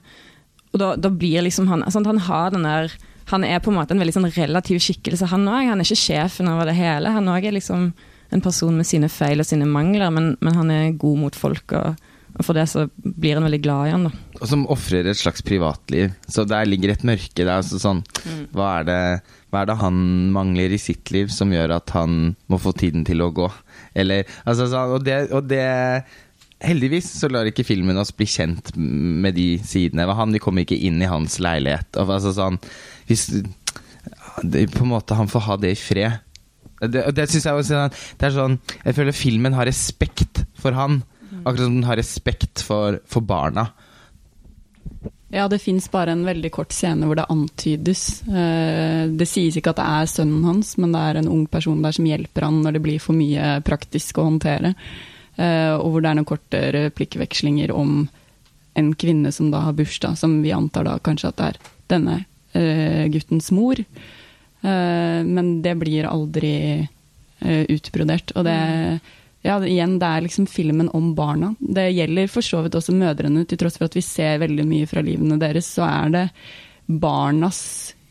Og 0.73 0.77
da, 0.81 0.87
da, 0.99 1.09
blir 1.09 1.41
liksom 1.45 1.65
han 1.71 1.81
sånn 1.87 2.09
Han 2.09 2.25
har 2.27 2.47
den 2.51 2.67
der 2.67 2.85
Han 3.31 3.43
er 3.47 3.59
på 3.63 3.69
en 3.71 3.77
måte 3.77 3.91
en 3.95 4.01
veldig 4.03 4.17
sånn 4.17 4.35
relativ 4.35 4.77
skikkelse, 4.83 5.31
han 5.31 5.47
òg. 5.47 5.63
Han 5.71 5.79
er 5.79 5.85
ikke 5.87 6.03
sjefen 6.03 6.51
over 6.51 6.63
det 6.69 6.77
hele. 6.77 7.15
Han 7.15 7.31
òg 7.31 7.41
er 7.47 7.55
liksom 7.55 7.81
en 8.33 8.43
person 8.43 8.75
med 8.75 8.85
sine 8.85 9.09
feil 9.09 9.39
og 9.39 9.47
sine 9.47 9.65
mangler, 9.69 10.09
men, 10.13 10.37
men 10.43 10.53
han 10.57 10.69
er 10.73 10.97
god 10.99 11.17
mot 11.23 11.35
folk. 11.37 11.71
og 11.77 11.89
og 12.35 12.43
for 12.43 12.57
det 12.57 12.65
så 12.67 12.85
blir 12.99 13.37
en 13.37 13.45
veldig 13.47 13.61
glad 13.63 13.87
i 13.87 13.93
han. 13.93 14.07
da. 14.09 14.39
Og 14.41 14.49
som 14.51 14.65
ofrer 14.71 15.07
et 15.07 15.19
slags 15.19 15.43
privatliv. 15.45 16.11
Så 16.27 16.43
der 16.47 16.67
ligger 16.67 16.91
et 16.91 17.05
mørke. 17.07 17.37
Det 17.37 17.47
er 17.47 17.55
altså 17.55 17.79
sånn, 17.79 18.01
mm. 18.03 18.41
hva, 18.55 18.71
er 18.81 18.89
det, 18.89 18.99
hva, 19.55 19.63
er 19.63 19.71
det, 19.71 19.77
han 19.79 19.97
mangler 20.35 20.75
i 20.75 20.81
sitt 20.81 21.11
liv 21.15 21.31
som 21.31 21.53
gjør 21.55 21.77
at 21.77 21.95
han 21.95 22.35
må 22.51 22.59
få 22.59 22.75
tiden 22.75 23.05
til 23.07 23.23
å 23.23 23.31
gå? 23.35 23.47
Eller, 23.95 24.27
altså, 24.43 24.67
så, 24.67 24.83
og, 24.97 25.05
det, 25.07 25.29
og 25.31 25.47
det 25.47 25.63
Heldigvis 26.65 27.09
så 27.19 27.27
lar 27.29 27.45
ikke 27.49 27.65
filmen 27.67 27.99
oss 27.99 28.13
bli 28.15 28.25
kjent 28.31 28.71
med 28.75 29.35
de 29.37 29.57
sidene 29.67 30.07
han. 30.17 30.31
De 30.33 30.39
kommer 30.41 30.63
ikke 30.63 30.77
inn 30.87 31.01
i 31.03 31.09
hans 31.09 31.35
leilighet. 31.43 31.89
Og, 31.99 32.13
altså, 32.15 32.31
sånn, 32.33 32.59
hvis, 33.09 33.27
det, 34.41 34.63
på 34.73 34.85
en 34.85 34.93
måte 34.93 35.17
Han 35.19 35.29
får 35.31 35.43
ha 35.49 35.57
det 35.61 35.73
i 35.75 35.79
fred. 35.79 36.21
Det, 36.79 37.03
det 37.15 37.27
synes 37.31 37.45
jeg 37.47 37.59
også, 37.59 37.83
det 38.19 38.25
er 38.27 38.33
sånn 38.35 38.57
Jeg 38.83 38.97
føler 38.97 39.15
filmen 39.15 39.55
har 39.55 39.67
respekt 39.69 40.43
for 40.59 40.75
han. 40.75 41.01
Akkurat 41.43 41.67
som 41.67 41.77
den 41.77 41.87
har 41.87 41.99
respekt 41.99 42.63
for, 42.65 42.99
for 43.09 43.25
barna. 43.25 43.69
Ja, 45.35 45.49
det 45.51 45.59
fins 45.59 45.89
bare 45.91 46.13
en 46.15 46.23
veldig 46.23 46.47
kort 46.55 46.71
scene 46.71 47.09
hvor 47.09 47.17
det 47.19 47.25
antydes. 47.27 48.21
Eh, 48.23 49.01
det 49.19 49.25
sies 49.27 49.57
ikke 49.59 49.73
at 49.73 49.81
det 49.81 49.87
er 49.97 50.07
sønnen 50.07 50.45
hans, 50.47 50.77
men 50.79 50.93
det 50.95 51.01
er 51.01 51.19
en 51.19 51.27
ung 51.27 51.41
person 51.51 51.81
der 51.83 51.95
som 51.97 52.07
hjelper 52.07 52.45
han 52.47 52.61
når 52.63 52.77
det 52.77 52.81
blir 52.85 53.01
for 53.03 53.17
mye 53.17 53.57
praktisk 53.67 54.21
å 54.21 54.29
håndtere. 54.29 54.71
Eh, 55.35 55.73
og 55.75 55.89
hvor 55.91 56.05
det 56.05 56.11
er 56.11 56.17
noen 56.21 56.29
korte 56.29 56.61
replikkvekslinger 56.77 57.73
om 57.75 58.05
en 58.79 58.93
kvinne 58.95 59.33
som 59.35 59.49
da 59.51 59.65
har 59.65 59.75
bursdag, 59.75 60.15
som 60.19 60.37
vi 60.43 60.55
antar 60.55 60.87
da 60.87 60.95
kanskje 61.03 61.33
at 61.33 61.41
det 61.41 61.49
er 61.49 61.59
denne 61.91 62.17
eh, 62.55 63.03
guttens 63.11 63.51
mor. 63.55 63.83
Men 64.65 65.49
det 65.61 65.75
blir 65.77 66.07
aldri 66.09 66.55
utbrodert. 67.69 68.31
Og 68.33 68.47
det 68.47 68.55
ja, 69.45 69.59
igjen, 69.61 69.99
det 70.01 70.07
er 70.09 70.23
liksom 70.25 70.47
filmen 70.49 70.87
om 70.97 71.11
barna. 71.17 71.51
Det 71.59 71.91
gjelder 71.93 72.31
for 72.31 72.45
så 72.45 72.63
vidt 72.65 72.77
også 72.79 72.95
mødrene, 72.97 73.43
til 73.45 73.59
tross 73.61 73.77
for 73.77 73.85
at 73.85 73.97
vi 73.97 74.01
ser 74.01 74.39
veldig 74.41 74.65
mye 74.65 74.87
fra 74.89 75.03
livene 75.05 75.37
deres, 75.41 75.69
så 75.77 75.85
er 75.85 76.15
det 76.15 76.23
barnas 76.85 77.59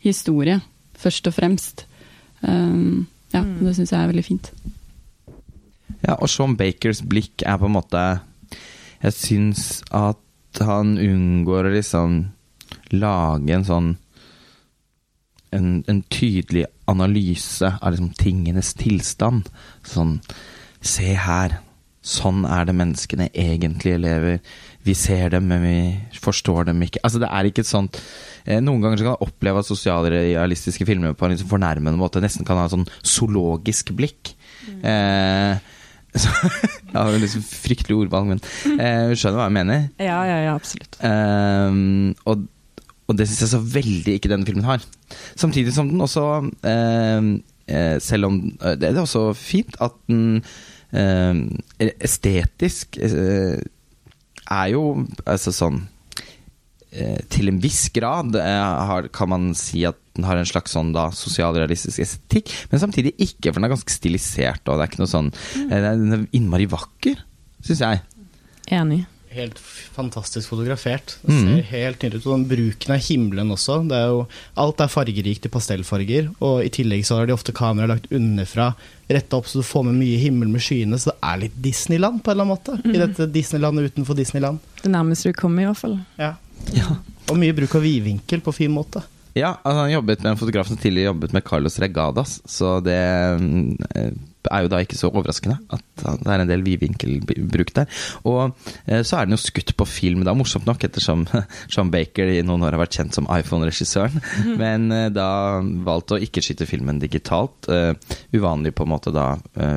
historie, 0.05 0.61
først 0.95 1.27
og 1.27 1.35
fremst. 1.35 1.85
Um, 2.39 3.07
ja, 3.33 3.41
mm. 3.43 3.57
det 3.65 3.75
syns 3.75 3.91
jeg 3.91 3.99
er 3.99 4.11
veldig 4.13 4.25
fint. 4.25 4.51
Ja, 6.05 6.15
og 6.15 6.29
Sean 6.31 6.55
Bakers 6.55 7.03
blikk 7.03 7.43
er 7.47 7.57
på 7.57 7.65
en 7.65 7.73
måte 7.73 8.01
Jeg 9.01 9.13
syns 9.15 9.61
at 9.95 10.61
han 10.61 10.95
unngår 11.01 11.67
å 11.67 11.73
liksom 11.73 12.17
lage 12.95 13.53
en 13.53 13.65
sånn 13.67 13.89
en, 15.55 15.83
en 15.87 16.01
tydelig 16.11 16.65
analyse 16.91 17.69
av 17.75 17.91
liksom 17.93 18.13
tingenes 18.19 18.73
tilstand. 18.79 19.49
Sånn 19.87 20.19
Se 20.85 21.15
her. 21.17 21.59
Sånn 22.05 22.43
er 22.45 22.67
det 22.67 22.75
menneskene 22.77 23.31
egentlig 23.33 23.95
lever. 23.97 24.41
Vi 24.85 24.93
ser 24.93 25.31
dem, 25.33 25.47
men 25.49 25.63
vi 25.63 26.19
forstår 26.21 26.67
dem 26.69 26.83
ikke. 26.85 27.01
Altså, 27.01 27.21
det 27.23 27.31
er 27.33 27.47
ikke 27.49 27.63
et 27.65 27.69
sånt 27.69 27.97
eh, 28.45 28.59
Noen 28.61 28.83
ganger 28.83 29.01
kan 29.01 29.15
jeg 29.15 29.25
oppleve 29.25 29.63
at 29.63 29.69
sosialrealistiske 29.69 30.85
filmer 30.85 31.15
på 31.17 31.25
en 31.25 31.33
liksom 31.33 31.49
fornærmende 31.49 31.97
måte 31.97 32.21
nesten 32.21 32.45
kan 32.45 32.61
ha 32.61 32.67
en 32.67 32.75
sånn 32.75 32.91
zoologisk 33.01 33.89
blikk. 33.97 34.35
Mm. 34.67 34.83
Eh, 34.91 35.71
så, 36.21 36.31
ja, 36.93 37.07
det 37.09 37.23
liksom 37.23 37.47
fryktelig 37.49 37.97
ordvalg, 38.05 38.35
men 38.35 38.43
eh, 38.77 39.15
skjønner 39.17 39.41
hva 39.41 39.49
jeg 39.49 39.57
mener? 39.57 39.89
Ja, 40.11 40.19
ja, 40.29 40.37
ja, 40.45 40.53
absolutt. 40.53 41.01
Eh, 41.01 41.81
og, 42.29 42.45
og, 43.09 43.17
det 43.17 43.25
syns 43.31 43.41
jeg 43.47 43.53
så 43.55 43.63
veldig 43.79 44.19
ikke 44.19 44.29
denne 44.35 44.45
filmen 44.45 44.69
har. 44.69 44.85
Samtidig 45.33 45.73
som 45.73 45.89
den 45.89 46.05
også 46.05 46.29
eh, 46.69 47.33
Selv 48.05 48.27
om 48.29 48.39
det 48.61 48.91
er 48.91 49.01
også 49.01 49.31
fint 49.33 49.73
at 49.81 49.97
den 50.05 50.43
estetisk 50.95 52.99
eh, 53.01 53.59
er 54.45 54.71
jo 54.71 54.83
altså 55.25 55.53
sånn 55.55 55.81
eh, 56.91 57.19
Til 57.33 57.51
en 57.51 57.61
viss 57.63 57.87
grad 57.95 58.35
eh, 58.39 58.65
har, 58.89 59.09
kan 59.15 59.31
man 59.31 59.49
si 59.57 59.85
at 59.87 59.99
den 60.15 60.27
har 60.29 60.39
en 60.39 60.47
slags 60.47 60.71
sånn 60.71 60.93
da 60.95 61.09
sosialrealistisk 61.11 61.99
estetikk, 61.99 62.53
men 62.71 62.79
samtidig 62.79 63.11
ikke, 63.19 63.49
for 63.49 63.59
den 63.59 63.65
er 63.67 63.73
ganske 63.73 63.91
stilisert, 63.91 64.61
og 64.63 64.77
det 64.77 64.85
er 64.85 64.91
ikke 64.93 65.01
noe 65.01 65.11
sånn 65.11 65.27
mm. 65.33 65.73
Den 65.73 66.13
er 66.15 66.21
innmari 66.37 66.69
vakker, 66.71 67.19
syns 67.67 67.81
jeg. 67.83 67.99
Enig. 68.71 69.01
Helt 69.35 69.59
fantastisk 69.59 70.49
fotografert. 70.53 71.17
Det 71.21 71.35
ser 71.35 71.55
ser 71.55 71.71
helt 71.71 72.03
nydelig 72.03 72.21
ut. 72.21 72.27
Og 72.27 72.35
den 72.35 72.45
bruken 72.49 72.93
av 72.95 73.01
himmelen 73.03 73.53
også. 73.55 73.77
Det 73.89 73.97
er 73.97 74.11
jo, 74.13 74.21
alt 74.61 74.83
er 74.83 74.91
fargerikt 74.91 75.47
i 75.47 75.51
pastellfarger, 75.53 76.29
og 76.39 76.61
i 76.65 76.71
tillegg 76.73 77.05
så 77.07 77.19
har 77.19 77.29
de 77.29 77.35
ofte 77.35 77.55
kameraet 77.55 77.91
lagt 77.91 78.13
underfra, 78.15 78.71
retta 79.11 79.39
opp 79.39 79.49
så 79.49 79.61
du 79.61 79.67
får 79.67 79.85
med 79.89 79.99
mye 79.99 80.21
himmel 80.21 80.49
med 80.51 80.63
skyene, 80.65 80.97
så 81.01 81.11
det 81.11 81.17
er 81.29 81.41
litt 81.45 81.57
Disneyland 81.61 82.23
på 82.23 82.31
en 82.31 82.35
eller 82.35 82.47
annen 82.47 82.55
måte. 82.55 82.77
I 82.89 83.01
dette 83.01 83.29
Disneylandet 83.33 83.91
utenfor 83.91 84.17
Disneyland. 84.17 84.63
Det 84.81 84.91
nærmeste 84.93 85.31
du 85.33 85.37
kommer, 85.37 85.65
i 85.65 85.69
hvert 85.69 85.81
fall. 85.81 85.99
Ja. 86.21 86.35
Ja. 86.73 86.95
Og 87.29 87.37
mye 87.41 87.55
bruk 87.57 87.75
av 87.77 87.85
vidvinkel 87.85 88.41
på 88.45 88.53
fin 88.55 88.73
måte. 88.73 89.03
Ja, 89.35 89.57
altså 89.61 89.81
han 89.81 89.91
jobbet 89.91 90.23
med 90.23 90.31
en 90.31 90.39
fotograf 90.39 90.69
som 90.69 90.79
tidligere 90.79 91.11
jobbet 91.11 91.33
med 91.35 91.43
Carlos 91.43 91.75
Regadas, 91.83 92.37
så 92.47 92.77
det 92.83 93.01
mm, 93.41 93.77
eh, 93.91 94.13
er 94.51 94.65
jo 94.65 94.71
da 94.71 94.81
ikke 94.83 94.97
så 94.99 95.11
overraskende 95.11 95.57
at 95.75 95.83
det 96.03 96.31
er 96.31 96.43
en 96.43 96.49
del 96.49 96.63
vidvinkelbruk 96.65 97.73
der. 97.75 97.89
Og 98.27 98.55
eh, 98.85 99.01
så 99.05 99.19
er 99.19 99.27
den 99.27 99.37
jo 99.37 99.41
skutt 99.41 99.75
på 99.77 99.87
film, 99.89 100.25
er 100.25 100.37
morsomt 100.37 100.67
nok 100.67 100.83
ettersom 100.87 101.25
Sean 101.71 101.91
Baker 101.93 102.31
i 102.33 102.41
noen 102.45 102.65
år 102.65 102.75
har 102.75 102.83
vært 102.85 102.97
kjent 102.99 103.17
som 103.17 103.29
iPhone-regissøren, 103.31 104.21
men 104.59 104.89
eh, 104.95 105.07
da 105.13 105.29
valgte 105.87 106.17
å 106.17 106.23
ikke 106.25 106.43
skyte 106.45 106.67
filmen 106.69 107.01
digitalt. 107.03 107.69
eh, 107.71 107.93
Uvanlig 108.35 108.75
på 108.75 108.85
en 108.85 108.91
måte 108.91 109.13
da 109.15 109.33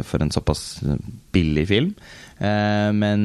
for 0.06 0.22
en 0.22 0.32
såpass 0.34 0.80
billig 1.34 1.64
film, 1.70 1.90
men 2.38 3.22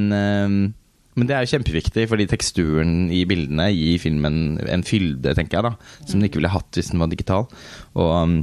men 1.14 1.30
det 1.30 1.36
er 1.36 1.46
jo 1.46 1.52
kjempeviktig, 1.54 2.08
fordi 2.10 2.26
teksturen 2.30 3.12
i 3.14 3.22
bildene 3.30 3.68
gir 3.70 4.02
filmen 4.02 4.58
en 4.66 4.86
fylde, 4.88 5.36
tenker 5.38 5.60
jeg, 5.60 5.68
da, 5.68 6.00
som 6.08 6.18
den 6.18 6.30
ikke 6.30 6.40
ville 6.42 6.54
hatt 6.54 6.80
hvis 6.80 6.90
den 6.94 7.04
var 7.04 7.12
digital. 7.12 7.46
Og, 7.94 8.10
um, 8.10 8.38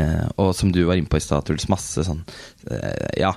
eh, 0.00 0.26
og 0.40 0.52
som 0.56 0.72
du 0.74 0.82
var 0.88 0.98
inne 0.98 1.10
på 1.10 1.20
i 1.20 1.24
stad, 1.24 1.46
Truls, 1.46 1.68
masse 1.72 2.04
sånn 2.06 2.22
eh, 2.70 3.20
Ja, 3.20 3.34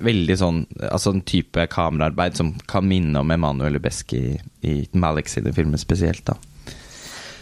veldig 0.00 0.36
sånn 0.40 0.62
Altså 0.88 1.12
en 1.14 1.22
type 1.28 1.66
kameraarbeid 1.72 2.38
som 2.38 2.54
kan 2.70 2.86
minne 2.88 3.22
om 3.22 3.30
Emanuel 3.34 3.76
Lubeski 3.76 4.20
i, 4.20 4.38
i 4.66 4.74
Malik 4.98 5.30
sine 5.30 5.52
filmer 5.56 5.80
spesielt, 5.80 6.24
da. 6.28 6.38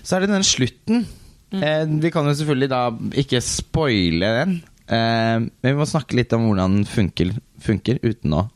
Så 0.03 0.17
er 0.17 0.25
det 0.25 0.33
den 0.33 0.47
slutten. 0.47 1.05
Eh, 1.53 1.85
vi 2.03 2.11
kan 2.13 2.29
jo 2.29 2.35
selvfølgelig 2.37 2.71
da 2.73 2.83
ikke 3.23 3.41
spoile 3.45 4.33
den, 4.41 4.55
eh, 4.89 5.37
men 5.45 5.71
vi 5.71 5.77
må 5.77 5.87
snakke 5.89 6.17
litt 6.17 6.33
om 6.37 6.49
hvordan 6.49 6.79
den 6.79 6.89
funker, 6.89 7.33
funker 7.65 8.01
uten 8.05 8.37
å 8.37 8.47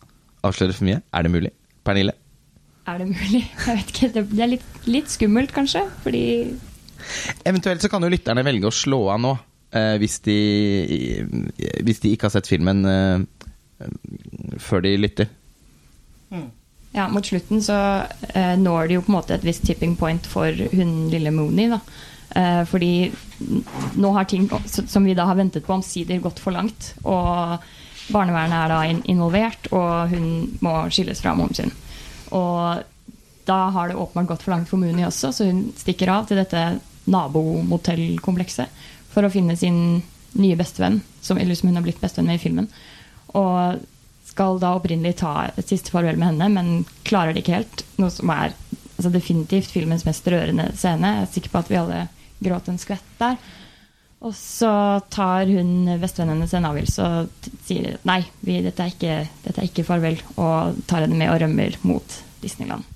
avsløre 0.44 0.76
for 0.76 0.88
mye. 0.88 1.02
Er 1.12 1.24
det 1.26 1.32
mulig? 1.32 1.52
Pernille? 1.86 2.14
Er 2.90 2.98
det 2.98 3.08
mulig? 3.12 3.44
Jeg 3.66 3.78
vet 3.78 3.92
ikke. 3.94 4.10
Det 4.16 4.24
det 4.32 4.42
er 4.42 4.52
litt, 4.56 4.68
litt 4.90 5.10
skummelt, 5.12 5.54
kanskje. 5.54 5.84
Fordi 6.02 6.24
Eventuelt 7.46 7.82
så 7.82 7.90
kan 7.90 8.04
jo 8.04 8.10
lytterne 8.12 8.44
velge 8.46 8.68
å 8.68 8.74
slå 8.74 9.00
av 9.14 9.20
nå, 9.22 9.32
eh, 9.72 9.96
hvis, 10.00 10.18
de, 10.26 10.38
hvis 11.84 12.02
de 12.02 12.12
ikke 12.12 12.28
har 12.28 12.36
sett 12.36 12.50
filmen 12.50 12.84
eh, 12.88 13.24
før 14.62 14.84
de 14.84 14.96
lytter. 15.00 15.30
ja, 16.92 17.08
mot 17.08 17.26
slutten 17.26 17.62
så 17.64 17.76
eh, 18.34 18.54
når 18.60 18.88
de 18.88 18.98
jo 18.98 19.04
på 19.04 19.12
en 19.12 19.18
måte 19.18 19.36
et 19.36 19.46
visst 19.46 19.64
tipping 19.66 19.96
point 19.96 20.26
for 20.28 20.52
hun 20.76 20.96
lille 21.12 21.32
Mooney. 21.34 21.70
da. 21.72 21.80
Eh, 22.36 22.62
fordi 22.68 23.12
nå 24.00 24.12
har 24.16 24.24
ting 24.24 24.48
som 24.68 25.04
vi 25.04 25.16
da 25.16 25.26
har 25.28 25.36
ventet 25.36 25.66
på, 25.66 25.74
omsider 25.74 26.20
gått 26.20 26.40
for 26.40 26.54
langt. 26.54 26.94
Og 27.04 27.58
barnevernet 28.12 28.58
er 28.58 28.72
da 28.72 28.80
involvert, 29.08 29.68
og 29.72 30.12
hun 30.12 30.26
må 30.64 30.76
skilles 30.92 31.20
fra 31.22 31.34
moren 31.38 31.56
sin. 31.56 31.74
Og 32.32 32.82
da 33.48 33.58
har 33.74 33.88
det 33.88 33.98
åpenbart 33.98 34.34
gått 34.34 34.46
for 34.46 34.54
langt 34.54 34.70
for 34.70 34.80
Mooney 34.80 35.06
også, 35.06 35.32
så 35.32 35.48
hun 35.48 35.64
stikker 35.76 36.12
av 36.12 36.28
til 36.28 36.38
dette 36.40 36.62
nabomotellkomplekset 37.10 38.82
for 39.12 39.26
å 39.26 39.32
finne 39.32 39.56
sin 39.58 40.02
nye 40.32 40.56
bestevenn, 40.56 41.00
som, 41.20 41.38
eller 41.38 41.56
som 41.58 41.68
hun 41.68 41.78
har 41.78 41.84
blitt 41.84 42.00
bestevenn 42.00 42.30
med 42.32 42.40
i 42.40 42.42
filmen. 42.42 42.68
Og 43.36 43.82
skal 44.32 44.60
da 44.62 44.74
opprinnelig 44.76 45.18
ta 45.20 45.34
et 45.50 45.68
siste 45.68 45.92
farvel 45.92 46.16
med 46.20 46.32
henne, 46.32 46.48
men 46.54 46.84
klarer 47.08 47.34
det 47.34 47.44
ikke 47.44 47.58
helt. 47.60 47.84
Noe 48.00 48.12
som 48.12 48.30
er 48.32 48.54
altså 48.96 49.10
definitivt 49.12 49.72
filmens 49.74 50.06
mest 50.08 50.28
rørende 50.30 50.70
scene. 50.78 51.16
Jeg 51.18 51.26
er 51.26 51.34
sikker 51.34 51.52
på 51.52 51.60
at 51.60 51.72
vi 51.72 51.80
alle 51.80 52.06
gråt 52.42 52.70
en 52.70 52.80
skvett 52.80 53.12
der. 53.20 53.36
Og 54.22 54.34
så 54.38 54.72
tar 55.10 55.50
hun 55.50 55.90
bestevennen 55.98 56.36
hennes 56.36 56.52
en 56.54 56.68
avgjørelse 56.68 57.06
og 57.08 57.48
sier 57.66 57.96
nei, 58.06 58.20
vi, 58.40 58.60
dette, 58.62 58.84
er 58.84 58.94
ikke, 58.94 59.16
dette 59.42 59.58
er 59.58 59.66
ikke 59.66 59.86
farvel, 59.88 60.20
og 60.36 60.78
tar 60.86 61.02
henne 61.02 61.18
med 61.18 61.32
og 61.32 61.40
rømmer 61.42 61.78
mot 61.82 62.18
Disneyland. 62.42 62.86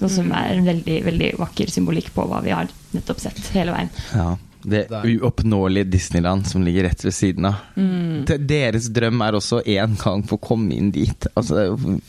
Noe 0.00 0.10
som 0.10 0.32
er 0.34 0.56
en 0.56 0.66
veldig, 0.66 0.96
veldig 1.06 1.28
vakker 1.38 1.70
symbolikk 1.70 2.10
på 2.16 2.26
hva 2.26 2.42
vi 2.42 2.50
har 2.52 2.66
nettopp 2.96 3.22
sett 3.22 3.38
hele 3.54 3.76
veien. 3.76 3.92
Ja, 4.10 4.32
det 4.64 4.86
uoppnåelige 4.90 5.90
Disneyland 5.90 6.46
som 6.48 6.64
ligger 6.64 6.88
rett 6.88 7.04
ved 7.04 7.12
siden 7.14 7.46
av. 7.50 7.54
Det- 8.26 8.40
Deres 8.48 8.88
drøm 8.88 9.20
er 9.26 9.32
også 9.38 9.62
en 9.66 9.94
gang 10.00 10.22
få 10.26 10.38
komme 10.40 10.72
inn 10.76 10.90
dit. 10.90 11.26
Altså, 11.36 11.54
det 11.54 11.62
er 11.64 11.70
jo- 11.74 12.00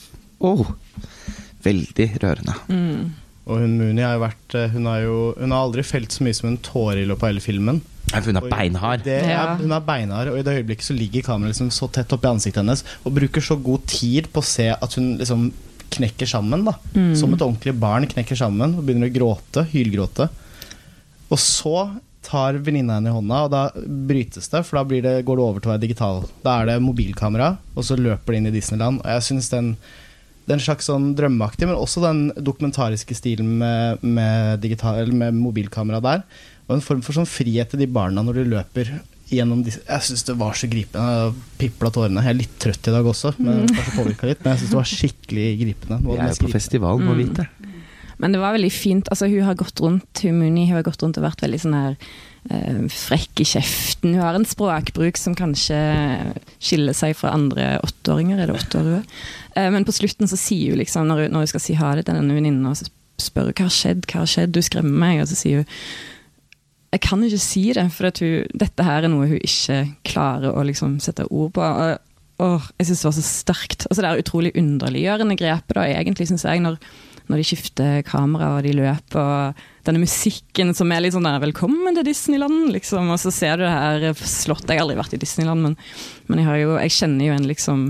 åh, 0.41 0.73
veldig 1.65 2.07
rørende. 2.21 2.55
Og 3.45 3.59
hun 3.61 3.77
Mooney 3.77 4.01
har 4.01 4.15
jo 4.17 4.23
vært 4.23 4.55
eh, 4.57 4.69
Hun 4.73 4.85
har 4.89 5.01
jo 5.03 5.17
Hun 5.37 5.51
har 5.51 5.59
aldri 5.67 5.83
felt 5.85 6.09
så 6.09 6.23
mye 6.25 6.33
som 6.33 6.49
en 6.49 6.57
tåre 6.57 7.03
i 7.03 7.05
løpet 7.05 7.21
av 7.27 7.29
hele 7.29 7.43
filmen. 7.45 7.81
Ja, 8.11 8.19
for 8.21 8.31
Hun 8.31 8.37
er 8.37 8.41
Og 8.45 8.49
beinhard. 8.49 9.03
Det 9.03 9.19
Ja. 9.27 9.55
hun 9.57 9.71
er 9.71 9.79
beinhard, 9.81 10.27
og 10.29 10.37
i 10.39 10.41
det 10.45 10.55
øyeblikket 10.65 10.85
så 10.87 10.97
ligger 10.97 11.21
kameraet 11.21 11.53
liksom 11.53 11.69
så 11.71 11.91
tett 11.91 12.09
oppi 12.13 12.27
ansiktet 12.27 12.61
hennes 12.63 12.83
og 13.05 13.13
bruker 13.13 13.41
så 13.41 13.57
god 13.61 13.85
tid 13.85 14.27
på 14.33 14.41
å 14.41 14.43
se 14.45 14.69
at 14.69 14.93
hun 14.95 15.17
liksom 15.19 15.51
knekker 15.91 16.25
sammen. 16.27 16.65
da 16.65 16.73
Som 17.15 17.33
et 17.33 17.39
ordentlig 17.41 17.79
barn 17.79 18.05
knekker 18.07 18.35
sammen 18.35 18.75
og 18.77 18.85
begynner 18.85 19.09
å 19.09 19.13
gråte, 19.13 19.65
hylgråte. 19.69 20.29
Og 21.31 21.37
så 21.37 21.99
tar 22.25 22.57
venninna 22.65 22.97
henne 22.97 23.11
i 23.11 23.15
hånda, 23.15 23.43
og 23.45 23.53
da 23.53 23.61
brytes 24.09 24.49
det, 24.51 24.63
for 24.65 24.79
da 24.79 24.85
blir 24.89 25.05
det, 25.05 25.19
går 25.27 25.37
det 25.37 25.45
over 25.45 25.61
til 25.61 25.71
å 25.71 25.75
være 25.75 25.85
digital. 25.85 26.25
Da 26.45 26.57
er 26.61 26.71
det 26.71 26.81
mobilkamera, 26.83 27.53
og 27.75 27.87
så 27.87 27.97
løper 27.99 28.33
det 28.33 28.41
inn 28.41 28.49
i 28.51 28.55
Disneyland. 28.57 29.03
Og 29.03 29.13
jeg 29.13 29.29
synes 29.29 29.53
den 29.53 29.75
den 30.45 30.61
slags 30.61 30.89
sånn 30.89 31.13
drømmeaktig, 31.17 31.65
men 31.65 31.77
også 31.77 32.03
den 32.03 32.27
dokumentariske 32.37 33.17
stilen 33.17 33.55
med, 33.61 34.03
med, 34.05 34.59
digital, 34.61 34.99
eller 35.01 35.17
med 35.17 35.39
mobilkamera 35.39 36.01
der. 36.05 36.21
Og 36.67 36.77
en 36.77 36.85
form 36.85 37.01
for 37.05 37.17
sånn 37.17 37.29
frihet 37.29 37.71
til 37.73 37.81
de 37.81 37.89
barna 37.89 38.23
når 38.25 38.41
de 38.41 38.47
løper 38.53 38.91
gjennom 39.29 39.63
disse 39.65 39.81
Jeg 39.87 40.05
syns 40.05 40.25
det 40.27 40.35
var 40.37 40.57
så 40.57 40.69
gripende. 40.69 41.05
Jeg 41.17 41.61
pipla 41.61 41.89
tårene. 41.93 42.21
Jeg 42.25 42.35
er 42.35 42.39
litt 42.43 42.57
trøtt 42.61 42.89
i 42.89 42.93
dag 42.93 43.09
også, 43.09 43.33
men 43.39 43.65
kanskje 43.73 44.05
litt. 44.29 44.43
Men 44.43 44.53
jeg 44.53 44.61
syns 44.61 44.73
det 44.73 44.79
var 44.79 44.91
skikkelig 44.91 45.47
gripende. 45.63 46.01
Det 46.05 46.19
er 46.19 46.29
jo 46.29 46.43
på 46.45 46.53
festivalen, 46.53 47.01
festival, 47.01 47.01
må 47.05 47.17
vite. 47.17 47.47
Men 48.21 48.35
det 48.35 48.41
var 48.41 48.55
veldig 48.55 48.71
fint. 48.73 49.09
Altså, 49.11 49.27
hun 49.31 49.45
har 49.47 49.57
gått 49.59 49.81
rundt 49.83 50.23
hun 50.23 50.39
Mooney 50.39 50.69
har 50.71 50.85
gått 50.85 51.03
rundt 51.03 51.19
og 51.19 51.25
vært 51.25 51.43
veldig 51.43 51.59
sånn 51.61 51.77
her 51.77 51.95
eh, 52.49 52.81
frekk 52.91 53.43
i 53.43 53.47
kjeften. 53.49 54.15
Hun 54.15 54.23
har 54.23 54.37
en 54.37 54.47
språkbruk 54.47 55.19
som 55.19 55.37
kanskje 55.37 55.79
skiller 56.57 56.95
seg 56.97 57.15
fra 57.19 57.33
andre 57.35 57.75
åtteåringer. 57.85 58.39
Er 58.39 58.51
det 58.51 58.59
åtteårige? 58.59 59.03
Eh, 59.55 59.69
men 59.75 59.87
på 59.87 59.95
slutten 59.95 60.31
så 60.31 60.39
sier 60.39 60.73
hun 60.75 60.83
liksom, 60.83 61.07
når 61.11 61.25
hun, 61.25 61.35
når 61.35 61.45
hun 61.45 61.53
skal 61.55 61.65
si 61.67 61.79
ha 61.79 61.93
det 61.95 62.07
til 62.07 62.17
denne 62.17 62.37
venninnen, 62.37 62.65
og 62.69 62.79
så 62.79 62.89
spør 63.21 63.51
hun 63.51 63.55
hva 63.55 63.69
har 63.69 63.77
skjedd, 63.77 64.03
hva 64.09 64.23
har 64.23 64.31
skjedd, 64.31 64.55
du 64.55 64.61
skremmer 64.65 64.99
meg, 65.05 65.23
og 65.23 65.31
så 65.31 65.39
sier 65.39 65.63
hun 65.63 65.71
jeg 66.95 67.01
kan 67.03 67.23
ikke 67.27 67.41
si 67.43 67.61
det, 67.75 67.83
for 67.91 68.07
hun, 68.23 68.51
dette 68.55 68.83
her 68.87 69.03
er 69.03 69.11
noe 69.11 69.27
hun 69.27 69.41
ikke 69.43 69.81
klarer 70.07 70.55
å 70.55 70.61
liksom 70.63 70.93
sette 71.03 71.25
ord 71.27 71.51
på. 71.57 71.63
Og, 71.65 71.97
åh, 72.45 72.69
jeg 72.79 72.87
syns 72.87 73.01
det 73.01 73.09
var 73.09 73.15
så 73.17 73.23
sterkt. 73.25 73.87
Altså 73.89 73.99
Det 73.99 74.07
er 74.07 74.21
utrolig 74.21 74.53
underliggjørende 74.55 75.35
grepet, 75.39 75.75
da, 75.75 75.83
egentlig, 75.91 76.29
syns 76.29 76.45
jeg, 76.47 76.63
når, 76.63 76.77
når 77.29 77.41
de 77.41 77.45
skifter 77.47 78.03
kamera 78.05 78.51
og 78.57 78.63
de 78.65 78.73
løper, 78.77 79.19
og 79.19 79.87
denne 79.87 80.01
musikken 80.01 80.73
som 80.77 80.91
er 80.93 81.01
litt 81.05 81.13
sånn 81.15 81.25
der 81.25 81.39
'velkommen 81.41 81.95
til 81.97 82.05
Disneyland', 82.05 82.71
liksom. 82.73 83.09
Og 83.09 83.19
så 83.21 83.31
ser 83.33 83.57
du 83.57 83.63
det 83.63 83.71
her 83.71 84.13
slottet. 84.13 84.69
Jeg 84.73 84.79
har 84.79 84.85
aldri 84.85 84.97
vært 85.01 85.13
i 85.13 85.21
Disneyland, 85.21 85.61
men, 85.61 85.77
men 86.27 86.39
jeg, 86.39 86.61
jo, 86.63 86.77
jeg 86.77 86.91
kjenner 86.91 87.25
jo 87.27 87.33
en 87.33 87.47
liksom 87.49 87.83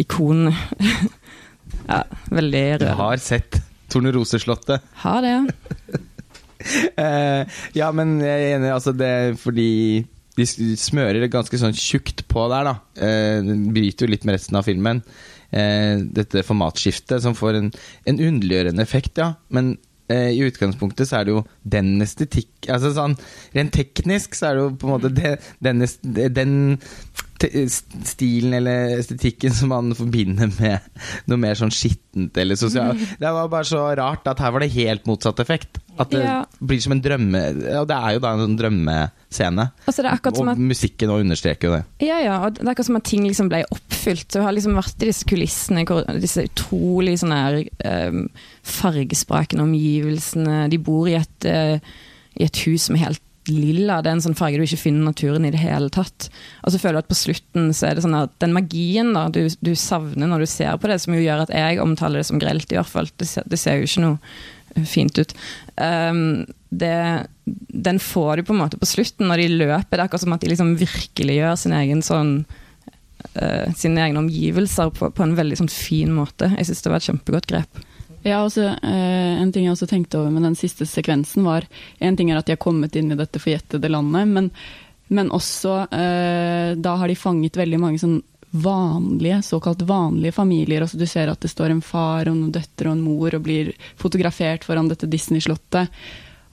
ikon 0.00 0.48
Ja, 1.88 2.02
veldig 2.30 2.64
Du 2.80 2.84
rørende. 2.84 2.96
har 2.98 3.16
sett 3.22 3.60
Torneroseslottet. 3.90 4.80
Har 5.04 5.22
det. 5.22 5.36
Eh, 6.96 7.44
ja, 7.76 7.92
men 7.92 8.16
jeg 8.18 8.42
er 8.42 8.56
enig, 8.56 8.70
altså 8.72 8.90
det 8.96 9.36
fordi 9.38 10.04
de 10.36 10.46
smører 10.76 11.20
det 11.22 11.28
ganske 11.30 11.58
sånn 11.60 11.76
tjukt 11.76 12.24
på 12.26 12.46
der, 12.50 12.64
da. 12.66 12.72
Eh, 12.98 13.46
bryter 13.70 14.06
jo 14.08 14.10
litt 14.10 14.24
med 14.26 14.34
resten 14.34 14.56
av 14.58 14.64
filmen. 14.66 15.02
Eh, 15.54 16.00
dette 16.16 16.42
formatskiftet 16.46 17.22
som 17.22 17.36
får 17.38 17.60
en, 17.60 17.68
en 18.10 18.18
underliggjørende 18.18 18.82
effekt, 18.82 19.20
ja. 19.22 19.34
Men 19.54 19.76
eh, 20.10 20.32
i 20.34 20.40
utgangspunktet 20.46 21.06
så 21.10 21.20
er 21.20 21.28
det 21.28 21.36
jo 21.36 21.44
den 21.76 21.92
estetikk 22.02 22.66
Altså 22.72 22.90
sånn 22.96 23.14
rent 23.54 23.72
teknisk 23.76 24.34
så 24.34 24.48
er 24.48 24.56
det 24.58 24.64
jo 24.64 24.72
på 24.80 24.88
en 24.88 24.94
måte 24.96 25.12
den, 25.62 25.84
den 26.34 26.56
te- 26.80 27.25
stilen 27.40 28.54
eller 28.56 28.98
estetikken 28.98 29.52
som 29.54 29.68
man 29.72 29.94
forbinder 29.96 30.50
med 30.60 30.78
noe 31.30 31.40
mer 31.40 31.54
sånn 31.58 31.72
skittent 31.74 32.36
eller 32.40 32.56
sosialt. 32.58 33.00
Det 33.20 33.32
var 33.36 33.50
bare 33.52 33.68
så 33.68 33.82
rart 33.98 34.26
at 34.30 34.40
her 34.40 34.54
var 34.54 34.64
det 34.64 34.70
helt 34.76 35.06
motsatt 35.08 35.40
effekt. 35.44 35.80
At 35.98 36.10
det 36.12 36.24
Ja. 36.26 36.44
blir 36.60 36.78
som 36.84 36.92
en 36.92 37.00
drømme 37.00 37.40
Og 37.80 37.86
det 37.88 37.96
er 37.96 38.12
jo 38.12 38.18
da 38.20 38.32
en 38.34 38.42
sånn 38.42 38.56
drømmescene. 38.58 39.64
Altså, 39.88 40.02
det 40.04 40.10
akkurat 40.12 40.36
som 40.36 40.48
Og 40.48 40.52
at 40.52 40.58
musikken 40.60 41.08
også 41.08 41.24
understreker 41.24 41.68
jo 41.70 41.74
det. 41.76 41.84
Ja, 42.06 42.18
ja, 42.20 42.34
og 42.44 42.54
det 42.58 42.66
er 42.66 42.72
akkurat 42.74 42.86
som 42.90 42.96
at 43.00 43.04
ting 43.08 43.24
liksom 43.24 43.48
ble 43.48 43.62
oppfylt. 43.72 44.28
Du 44.28 44.42
har 44.44 44.52
liksom 44.52 44.76
vært 44.76 45.00
i 45.02 45.06
disse 45.08 45.24
kulissene, 45.24 45.86
disse 46.20 46.44
utrolig 46.44 47.16
sånne 47.22 47.38
her 47.40 48.10
um, 48.12 48.28
fargesprakende 48.62 49.64
omgivelsene. 49.64 50.68
De 50.72 50.78
bor 50.78 51.08
i 51.08 51.16
et, 51.16 51.48
uh, 51.48 51.78
i 52.36 52.44
et 52.44 52.62
hus 52.66 52.88
som 52.90 52.96
er 52.98 53.06
helt 53.08 53.22
lilla. 53.48 54.00
Det 54.02 54.10
er 54.10 54.16
en 54.16 54.24
sånn 54.24 54.38
farge 54.38 54.58
du 54.58 54.66
ikke 54.66 54.80
finner 54.80 55.08
naturen 55.08 55.46
i 55.46 55.52
det 55.54 55.60
hele 55.60 55.90
tatt. 55.92 56.28
Og 56.66 56.74
så 56.74 56.80
føler 56.82 56.98
du 56.98 57.04
at 57.04 57.12
på 57.12 57.18
slutten 57.18 57.70
så 57.76 57.88
er 57.88 57.96
det 57.96 58.04
sånn 58.06 58.18
at 58.18 58.34
den 58.42 58.54
magien 58.56 59.12
da, 59.16 59.26
du, 59.32 59.44
du 59.60 59.72
savner 59.78 60.30
når 60.30 60.44
du 60.44 60.50
ser 60.50 60.76
på 60.80 60.90
det, 60.90 60.98
som 61.02 61.16
jo 61.16 61.22
gjør 61.22 61.46
at 61.46 61.54
jeg 61.54 61.80
omtaler 61.82 62.22
det 62.22 62.28
som 62.30 62.42
grelt, 62.42 62.70
i 62.72 62.78
hvert 62.78 62.92
fall. 62.92 63.10
Det 63.16 63.28
ser, 63.30 63.46
det 63.48 63.60
ser 63.62 63.80
jo 63.80 63.88
ikke 63.88 64.04
noe 64.04 64.84
fint 64.84 65.18
ut. 65.18 65.32
Um, 65.80 66.44
det, 66.68 67.26
den 67.88 67.98
får 68.02 68.36
du 68.36 68.46
på 68.48 68.54
en 68.56 68.60
måte 68.60 68.80
på 68.80 68.88
slutten 68.88 69.30
når 69.30 69.42
de 69.42 69.50
løper. 69.54 69.94
Det 69.94 70.00
er 70.00 70.06
akkurat 70.08 70.26
som 70.26 70.36
at 70.36 70.44
de 70.44 70.52
liksom 70.52 70.76
virkeliggjør 70.80 71.58
sin 71.60 71.76
egen 71.76 72.02
sånn 72.04 72.32
uh, 72.44 73.66
sine 73.78 74.04
egne 74.04 74.24
omgivelser 74.24 74.92
på, 74.96 75.10
på 75.14 75.24
en 75.24 75.36
veldig 75.38 75.60
sånn 75.62 75.72
fin 75.72 76.12
måte. 76.12 76.50
Jeg 76.58 76.68
syns 76.68 76.84
det 76.84 76.92
var 76.92 77.00
et 77.00 77.10
kjempegodt 77.10 77.48
grep. 77.52 77.84
Ja, 78.26 78.40
også, 78.42 78.72
eh, 78.82 79.40
En 79.40 79.52
ting 79.52 79.66
jeg 79.66 79.76
også 79.76 79.86
tenkte 79.86 80.18
over 80.18 80.32
med 80.34 80.42
den 80.42 80.56
siste 80.58 80.86
sekvensen, 80.86 81.44
var 81.44 81.66
En 82.00 82.16
ting 82.16 82.30
er 82.30 82.40
at 82.40 82.46
de 82.46 82.56
har 82.56 82.62
kommet 82.62 82.96
inn 82.96 83.12
i 83.12 83.18
dette 83.18 83.38
forjettede 83.38 83.88
landet, 83.88 84.26
men, 84.26 84.50
men 85.08 85.30
også 85.30 85.86
eh, 85.92 86.74
Da 86.74 86.96
har 86.96 87.08
de 87.08 87.14
fanget 87.14 87.56
veldig 87.56 87.80
mange 87.80 88.02
sånn 88.02 88.22
vanlige, 88.56 89.42
såkalt 89.42 89.82
vanlige 89.84 90.32
familier. 90.32 90.80
Altså, 90.80 90.96
du 90.96 91.04
ser 91.04 91.28
at 91.28 91.42
det 91.42 91.50
står 91.50 91.74
en 91.74 91.82
far 91.84 92.28
og 92.30 92.36
noen 92.38 92.54
døtre 92.54 92.88
og 92.88 92.94
en 92.94 93.02
mor 93.04 93.34
og 93.36 93.42
blir 93.44 93.74
fotografert 94.00 94.64
foran 94.64 94.88
dette 94.88 95.08
Disney-slottet. 95.12 95.90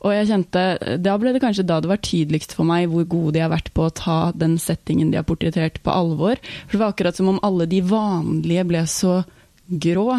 Og 0.04 0.12
jeg 0.12 0.28
kjente, 0.28 0.64
Da 1.00 1.14
ble 1.18 1.32
det 1.32 1.40
kanskje 1.40 1.64
da 1.64 1.80
det 1.80 1.88
var 1.88 2.02
tydeligst 2.04 2.58
for 2.58 2.68
meg 2.68 2.90
hvor 2.92 3.06
gode 3.08 3.38
de 3.38 3.44
har 3.46 3.54
vært 3.54 3.72
på 3.78 3.86
å 3.88 3.94
ta 3.96 4.18
den 4.36 4.58
settingen 4.60 5.14
de 5.14 5.22
har 5.22 5.24
portrettert, 5.30 5.80
på 5.80 5.96
alvor. 5.96 6.36
For 6.66 6.76
Det 6.76 6.82
var 6.82 6.92
akkurat 6.92 7.16
som 7.16 7.32
om 7.32 7.40
alle 7.42 7.70
de 7.72 7.80
vanlige 7.88 8.68
ble 8.68 8.84
så 8.90 9.22
grå, 9.70 10.10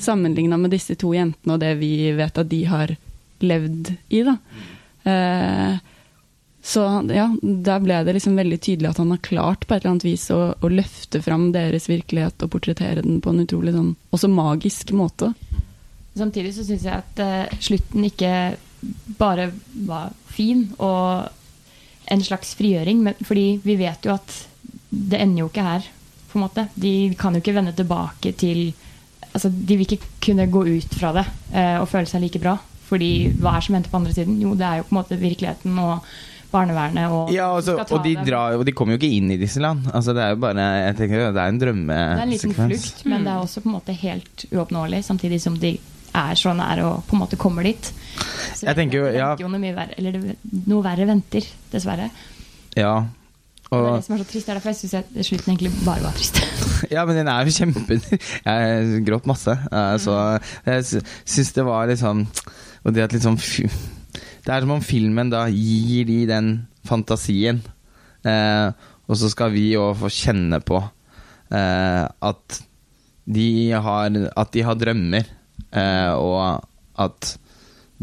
sammenligna 0.00 0.58
med 0.60 0.74
disse 0.74 0.96
to 0.98 1.12
jentene 1.14 1.56
og 1.56 1.62
det 1.62 1.74
vi 1.80 2.12
vet 2.16 2.38
at 2.40 2.50
de 2.50 2.60
har 2.68 2.94
levd 3.44 3.92
i. 4.08 4.22
da. 4.26 4.36
Eh, 5.04 5.82
så 6.64 6.84
ja, 7.12 7.26
der 7.42 7.82
ble 7.84 7.98
det 8.06 8.14
liksom 8.16 8.38
veldig 8.40 8.58
tydelig 8.64 8.88
at 8.88 9.00
han 9.02 9.12
har 9.12 9.20
klart 9.26 9.66
på 9.66 9.74
et 9.74 9.82
eller 9.82 9.94
annet 9.94 10.06
vis 10.06 10.24
å, 10.32 10.54
å 10.56 10.70
løfte 10.72 11.20
fram 11.20 11.50
deres 11.52 11.90
virkelighet 11.90 12.40
og 12.40 12.54
portrettere 12.54 13.04
den 13.04 13.20
på 13.20 13.34
en 13.34 13.42
utrolig 13.44 13.74
sånn 13.74 13.90
også 14.16 14.30
magisk 14.32 14.94
måte. 14.96 15.34
Samtidig 16.16 16.54
så 16.56 16.64
syns 16.64 16.86
jeg 16.86 17.02
at 17.02 17.20
eh, 17.20 17.58
slutten 17.60 18.06
ikke 18.08 18.32
bare 19.18 19.50
var 19.84 20.14
fin 20.32 20.66
og 20.78 21.28
en 22.12 22.24
slags 22.24 22.54
frigjøring, 22.56 23.00
men 23.04 23.20
fordi 23.24 23.58
vi 23.64 23.76
vet 23.80 24.08
jo 24.08 24.14
at 24.14 24.32
det 24.88 25.20
ender 25.20 25.44
jo 25.44 25.50
ikke 25.50 25.66
her, 25.66 25.86
på 26.30 26.38
en 26.38 26.44
måte. 26.44 26.66
De 26.80 26.94
kan 27.18 27.34
jo 27.34 27.42
ikke 27.42 27.54
vende 27.56 27.74
tilbake 27.76 28.32
til 28.40 28.72
Altså, 29.32 29.48
de 29.50 29.76
vil 29.80 29.86
ikke 29.96 30.04
kunne 30.22 30.46
gå 30.52 30.66
ut 30.76 30.94
fra 31.00 31.12
det 31.16 31.24
eh, 31.52 31.78
og 31.80 31.88
føle 31.88 32.06
seg 32.10 32.22
like 32.22 32.38
bra. 32.42 32.58
Fordi 32.84 33.32
hva 33.40 33.56
er 33.56 33.64
som 33.64 33.74
venter 33.78 33.90
på 33.90 33.96
andre 34.02 34.12
siden? 34.14 34.36
Jo, 34.42 34.54
det 34.54 34.66
er 34.68 34.76
jo 34.82 34.86
på 34.88 34.92
en 34.94 34.98
måte 35.00 35.16
virkeligheten 35.18 35.78
og 35.80 36.04
barnevernet 36.54 37.10
og 37.10 37.32
Ja, 37.34 37.48
altså, 37.56 37.78
og 37.82 38.04
de, 38.04 38.12
drar, 38.26 38.52
jo- 38.54 38.62
de 38.62 38.72
kommer 38.76 38.94
jo 38.94 39.00
ikke 39.00 39.10
inn 39.16 39.30
i 39.34 39.38
disse 39.40 39.58
land. 39.58 39.88
Altså, 39.90 40.12
det 40.14 40.22
er 40.22 40.34
jo 40.36 40.36
bare 40.44 40.66
jeg 40.84 40.96
tenker, 41.00 41.32
Det 41.32 41.40
er 41.42 41.48
en 41.48 41.58
Det 41.58 41.66
er 41.66 41.72
en 41.72 42.30
liten 42.30 42.52
drømmesekvens. 42.54 42.84
flukt, 42.92 43.06
men 43.10 43.24
det 43.24 43.32
er 43.32 43.40
også 43.42 43.60
på 43.64 43.68
en 43.72 43.74
måte 43.80 43.96
helt 44.04 44.44
uoppnåelig, 44.52 45.02
samtidig 45.04 45.40
som 45.42 45.56
de 45.58 45.72
er 46.14 46.34
så 46.38 46.52
nære 46.54 46.84
og 46.86 47.02
på 47.08 47.16
en 47.16 47.22
måte 47.24 47.36
kommer 47.36 47.62
dit. 47.66 47.90
Så 48.54 48.66
Jeg 48.68 48.76
tenker 48.76 48.98
jo, 49.00 49.06
ja. 49.10 49.34
noe, 49.34 49.58
verre, 49.74 49.94
eller 49.98 50.20
noe 50.68 50.82
verre 50.84 51.06
venter, 51.10 51.42
dessverre. 51.72 52.10
Ja. 52.76 53.04
Og 53.72 53.80
det 53.80 53.88
er 53.90 53.96
det 53.96 54.04
som 54.06 54.14
er 54.14 54.20
så 54.22 54.26
trist. 54.28 54.46
Det 54.46 54.52
er 54.52 54.58
derfor 54.58 54.70
jeg 54.72 54.78
syns 54.80 55.26
slutten 55.28 55.52
egentlig 55.54 55.70
bare 55.86 56.02
var 56.04 56.12
trist. 56.18 56.40
ja, 56.94 57.04
men 57.08 57.16
den 57.16 57.28
er 57.32 57.44
jo 57.48 57.54
kjempe 57.56 57.96
Jeg 58.44 59.04
gråt 59.06 59.26
masse. 59.30 59.54
eh, 59.72 59.94
Så 60.04 60.16
jeg 60.66 60.84
sy- 60.84 61.00
syns 61.24 61.52
det 61.56 61.64
var 61.66 61.86
liksom 61.90 62.26
Og 62.84 62.92
det 62.94 63.02
at 63.06 63.12
liksom 63.16 63.38
Det 63.40 64.52
er 64.52 64.60
som 64.60 64.74
om 64.76 64.82
filmen 64.84 65.30
da 65.32 65.46
gir 65.48 66.04
de 66.06 66.18
den 66.28 66.50
fantasien, 66.84 67.62
eh, 68.28 68.68
og 69.08 69.16
så 69.16 69.30
skal 69.32 69.50
vi 69.54 69.70
òg 69.80 69.96
få 69.96 70.10
kjenne 70.12 70.58
på 70.60 70.76
eh, 71.50 72.04
at 72.28 72.58
de 73.24 73.46
har 73.72 74.12
At 74.36 74.52
de 74.52 74.60
har 74.68 74.76
drømmer, 74.76 75.24
eh, 75.72 76.12
og 76.12 76.60
at 77.00 77.38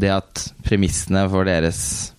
det 0.02 0.10
at 0.10 0.48
premissene 0.66 1.28
for 1.30 1.46
deres 1.46 2.12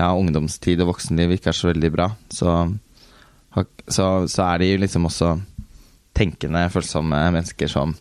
ja, 0.00 0.10
ungdomstid 0.16 0.80
og 0.82 0.94
voksenliv 0.94 1.36
ikke 1.36 1.52
er 1.52 1.58
så 1.60 1.70
veldig 1.70 1.92
bra, 1.94 2.08
så, 2.32 2.56
så, 3.86 4.06
så 4.30 4.46
er 4.48 4.64
de 4.64 4.70
liksom 4.84 5.08
også 5.10 5.34
tenkende, 6.16 6.66
følsomme 6.72 7.20
mennesker 7.36 7.70
som 7.70 7.94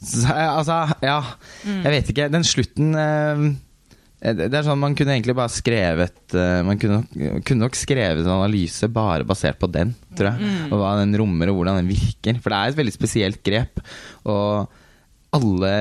så, 0.00 0.32
Altså, 0.32 0.78
ja, 1.04 1.18
jeg 1.66 1.92
vet 1.92 2.12
ikke. 2.12 2.30
Den 2.32 2.46
slutten 2.48 2.94
eh, 2.96 3.42
det 4.20 4.48
det 4.52 4.58
er 4.58 4.66
sånn 4.66 4.80
Man 4.80 4.94
kunne 4.96 5.14
egentlig 5.16 5.34
bare 5.36 5.52
skrevet 5.52 6.34
eh, 6.36 6.60
Man 6.64 6.80
kunne, 6.80 7.02
kunne 7.44 7.66
nok 7.66 7.76
skrevet 7.78 8.24
en 8.24 8.34
analyse 8.34 8.88
bare 8.92 9.26
basert 9.28 9.60
på 9.60 9.68
den, 9.72 9.94
tror 10.16 10.32
jeg. 10.32 10.52
Og 10.70 10.80
hva 10.80 10.94
den 11.00 11.16
rommer, 11.20 11.52
og 11.52 11.60
hvordan 11.60 11.80
den 11.82 11.90
virker. 11.92 12.40
For 12.40 12.52
det 12.52 12.58
er 12.58 12.72
et 12.72 12.80
veldig 12.80 12.96
spesielt 12.96 13.42
grep. 13.46 13.84
Og 14.28 14.72
alle 15.36 15.72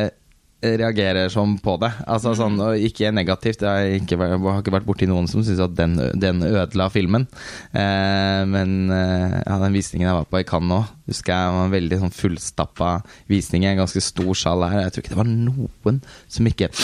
reagerer 0.61 1.29
som 1.31 1.53
på 1.63 1.77
det. 1.79 1.91
Altså 2.07 2.33
sånn, 2.35 2.57
og 2.59 2.75
Ikke 2.83 3.11
negativt. 3.15 3.61
Jeg 3.63 3.69
har 3.69 3.85
ikke, 4.01 4.17
vært- 4.19 4.41
har 4.43 4.59
ikke 4.61 4.73
vært 4.75 4.85
borti 4.89 5.07
noen 5.07 5.27
som 5.31 5.41
syns 5.43 5.59
at 5.63 5.75
den, 5.77 5.95
den 6.19 6.41
ødela 6.43 6.89
filmen. 6.91 7.27
Eh, 7.73 8.43
men 8.49 8.89
eh, 8.91 9.37
ja, 9.45 9.59
den 9.63 9.73
visningen 9.77 10.07
jeg 10.09 10.17
var 10.19 10.27
på 10.29 10.39
i 10.41 10.43
Cannes 10.47 10.67
nå, 10.69 10.81
husker 11.09 11.31
jeg 11.33 11.53
var 11.55 11.63
en 11.65 11.71
veldig 11.73 11.97
sånn 12.03 12.11
fullstappa 12.13 12.89
visning 13.31 13.63
i 13.63 13.67
en 13.71 13.79
ganske 13.81 14.01
stor 14.03 14.33
sal 14.37 14.61
her. 14.67 14.81
Jeg 14.83 14.91
tror 14.97 15.03
ikke 15.05 15.13
det 15.15 15.21
var 15.21 15.31
noen 15.31 16.01
som 16.27 16.45
ikke 16.51 16.67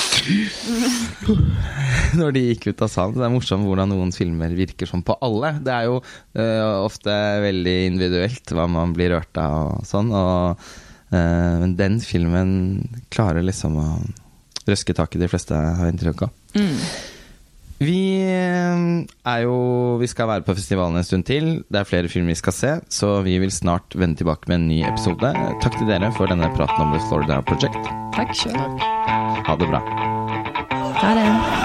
Når 2.19 2.33
de 2.35 2.43
gikk 2.49 2.69
ut 2.71 2.83
av 2.85 2.91
salen. 2.91 3.17
Det 3.19 3.25
er 3.27 3.33
morsomt 3.33 3.67
hvordan 3.67 3.91
noen 3.91 4.13
filmer 4.15 4.53
virker 4.55 4.87
sånn 4.89 5.03
på 5.05 5.17
alle. 5.25 5.53
Det 5.65 5.73
er 5.73 5.87
jo 5.89 5.97
eh, 5.99 6.63
ofte 6.85 7.11
veldig 7.43 7.75
individuelt 7.91 8.53
hva 8.55 8.67
man 8.71 8.93
blir 8.95 9.11
rørt 9.15 9.35
av 9.41 9.79
og 9.81 9.87
sånn. 9.89 10.11
og 10.15 10.65
men 11.15 11.75
den 11.79 11.99
filmen 12.03 12.53
klarer 13.13 13.45
liksom 13.45 13.79
å 13.81 13.89
røske 14.65 14.95
tak 14.97 15.15
i 15.15 15.21
de 15.21 15.29
fleste, 15.29 15.55
har 15.55 15.91
inntrykk 15.91 16.25
av. 16.27 16.33
Vi 17.77 18.23
eh, 18.23 18.83
er 19.27 19.39
jo 19.43 19.55
Vi 19.99 20.07
skal 20.07 20.29
være 20.29 20.45
på 20.47 20.55
festivalen 20.55 20.95
en 20.99 21.07
stund 21.07 21.27
til. 21.27 21.49
Det 21.67 21.81
er 21.81 21.89
flere 21.89 22.11
filmer 22.11 22.31
vi 22.31 22.39
skal 22.39 22.55
se, 22.55 22.71
så 22.87 23.19
vi 23.25 23.37
vil 23.43 23.51
snart 23.51 23.97
vende 23.99 24.21
tilbake 24.21 24.47
med 24.47 24.61
en 24.61 24.67
ny 24.71 24.81
episode. 24.87 25.33
Takk 25.63 25.79
til 25.79 25.91
dere 25.91 26.11
for 26.15 26.31
denne 26.31 26.51
praten 26.55 26.87
om 26.87 26.95
The 26.95 27.03
Florida 27.09 27.41
Project. 27.43 27.91
Takk 28.15 28.35
sjøl. 28.37 28.59
Ha 29.45 29.59
det 29.59 29.71
bra. 29.71 29.83
Ha 31.03 31.15
det. 31.19 31.64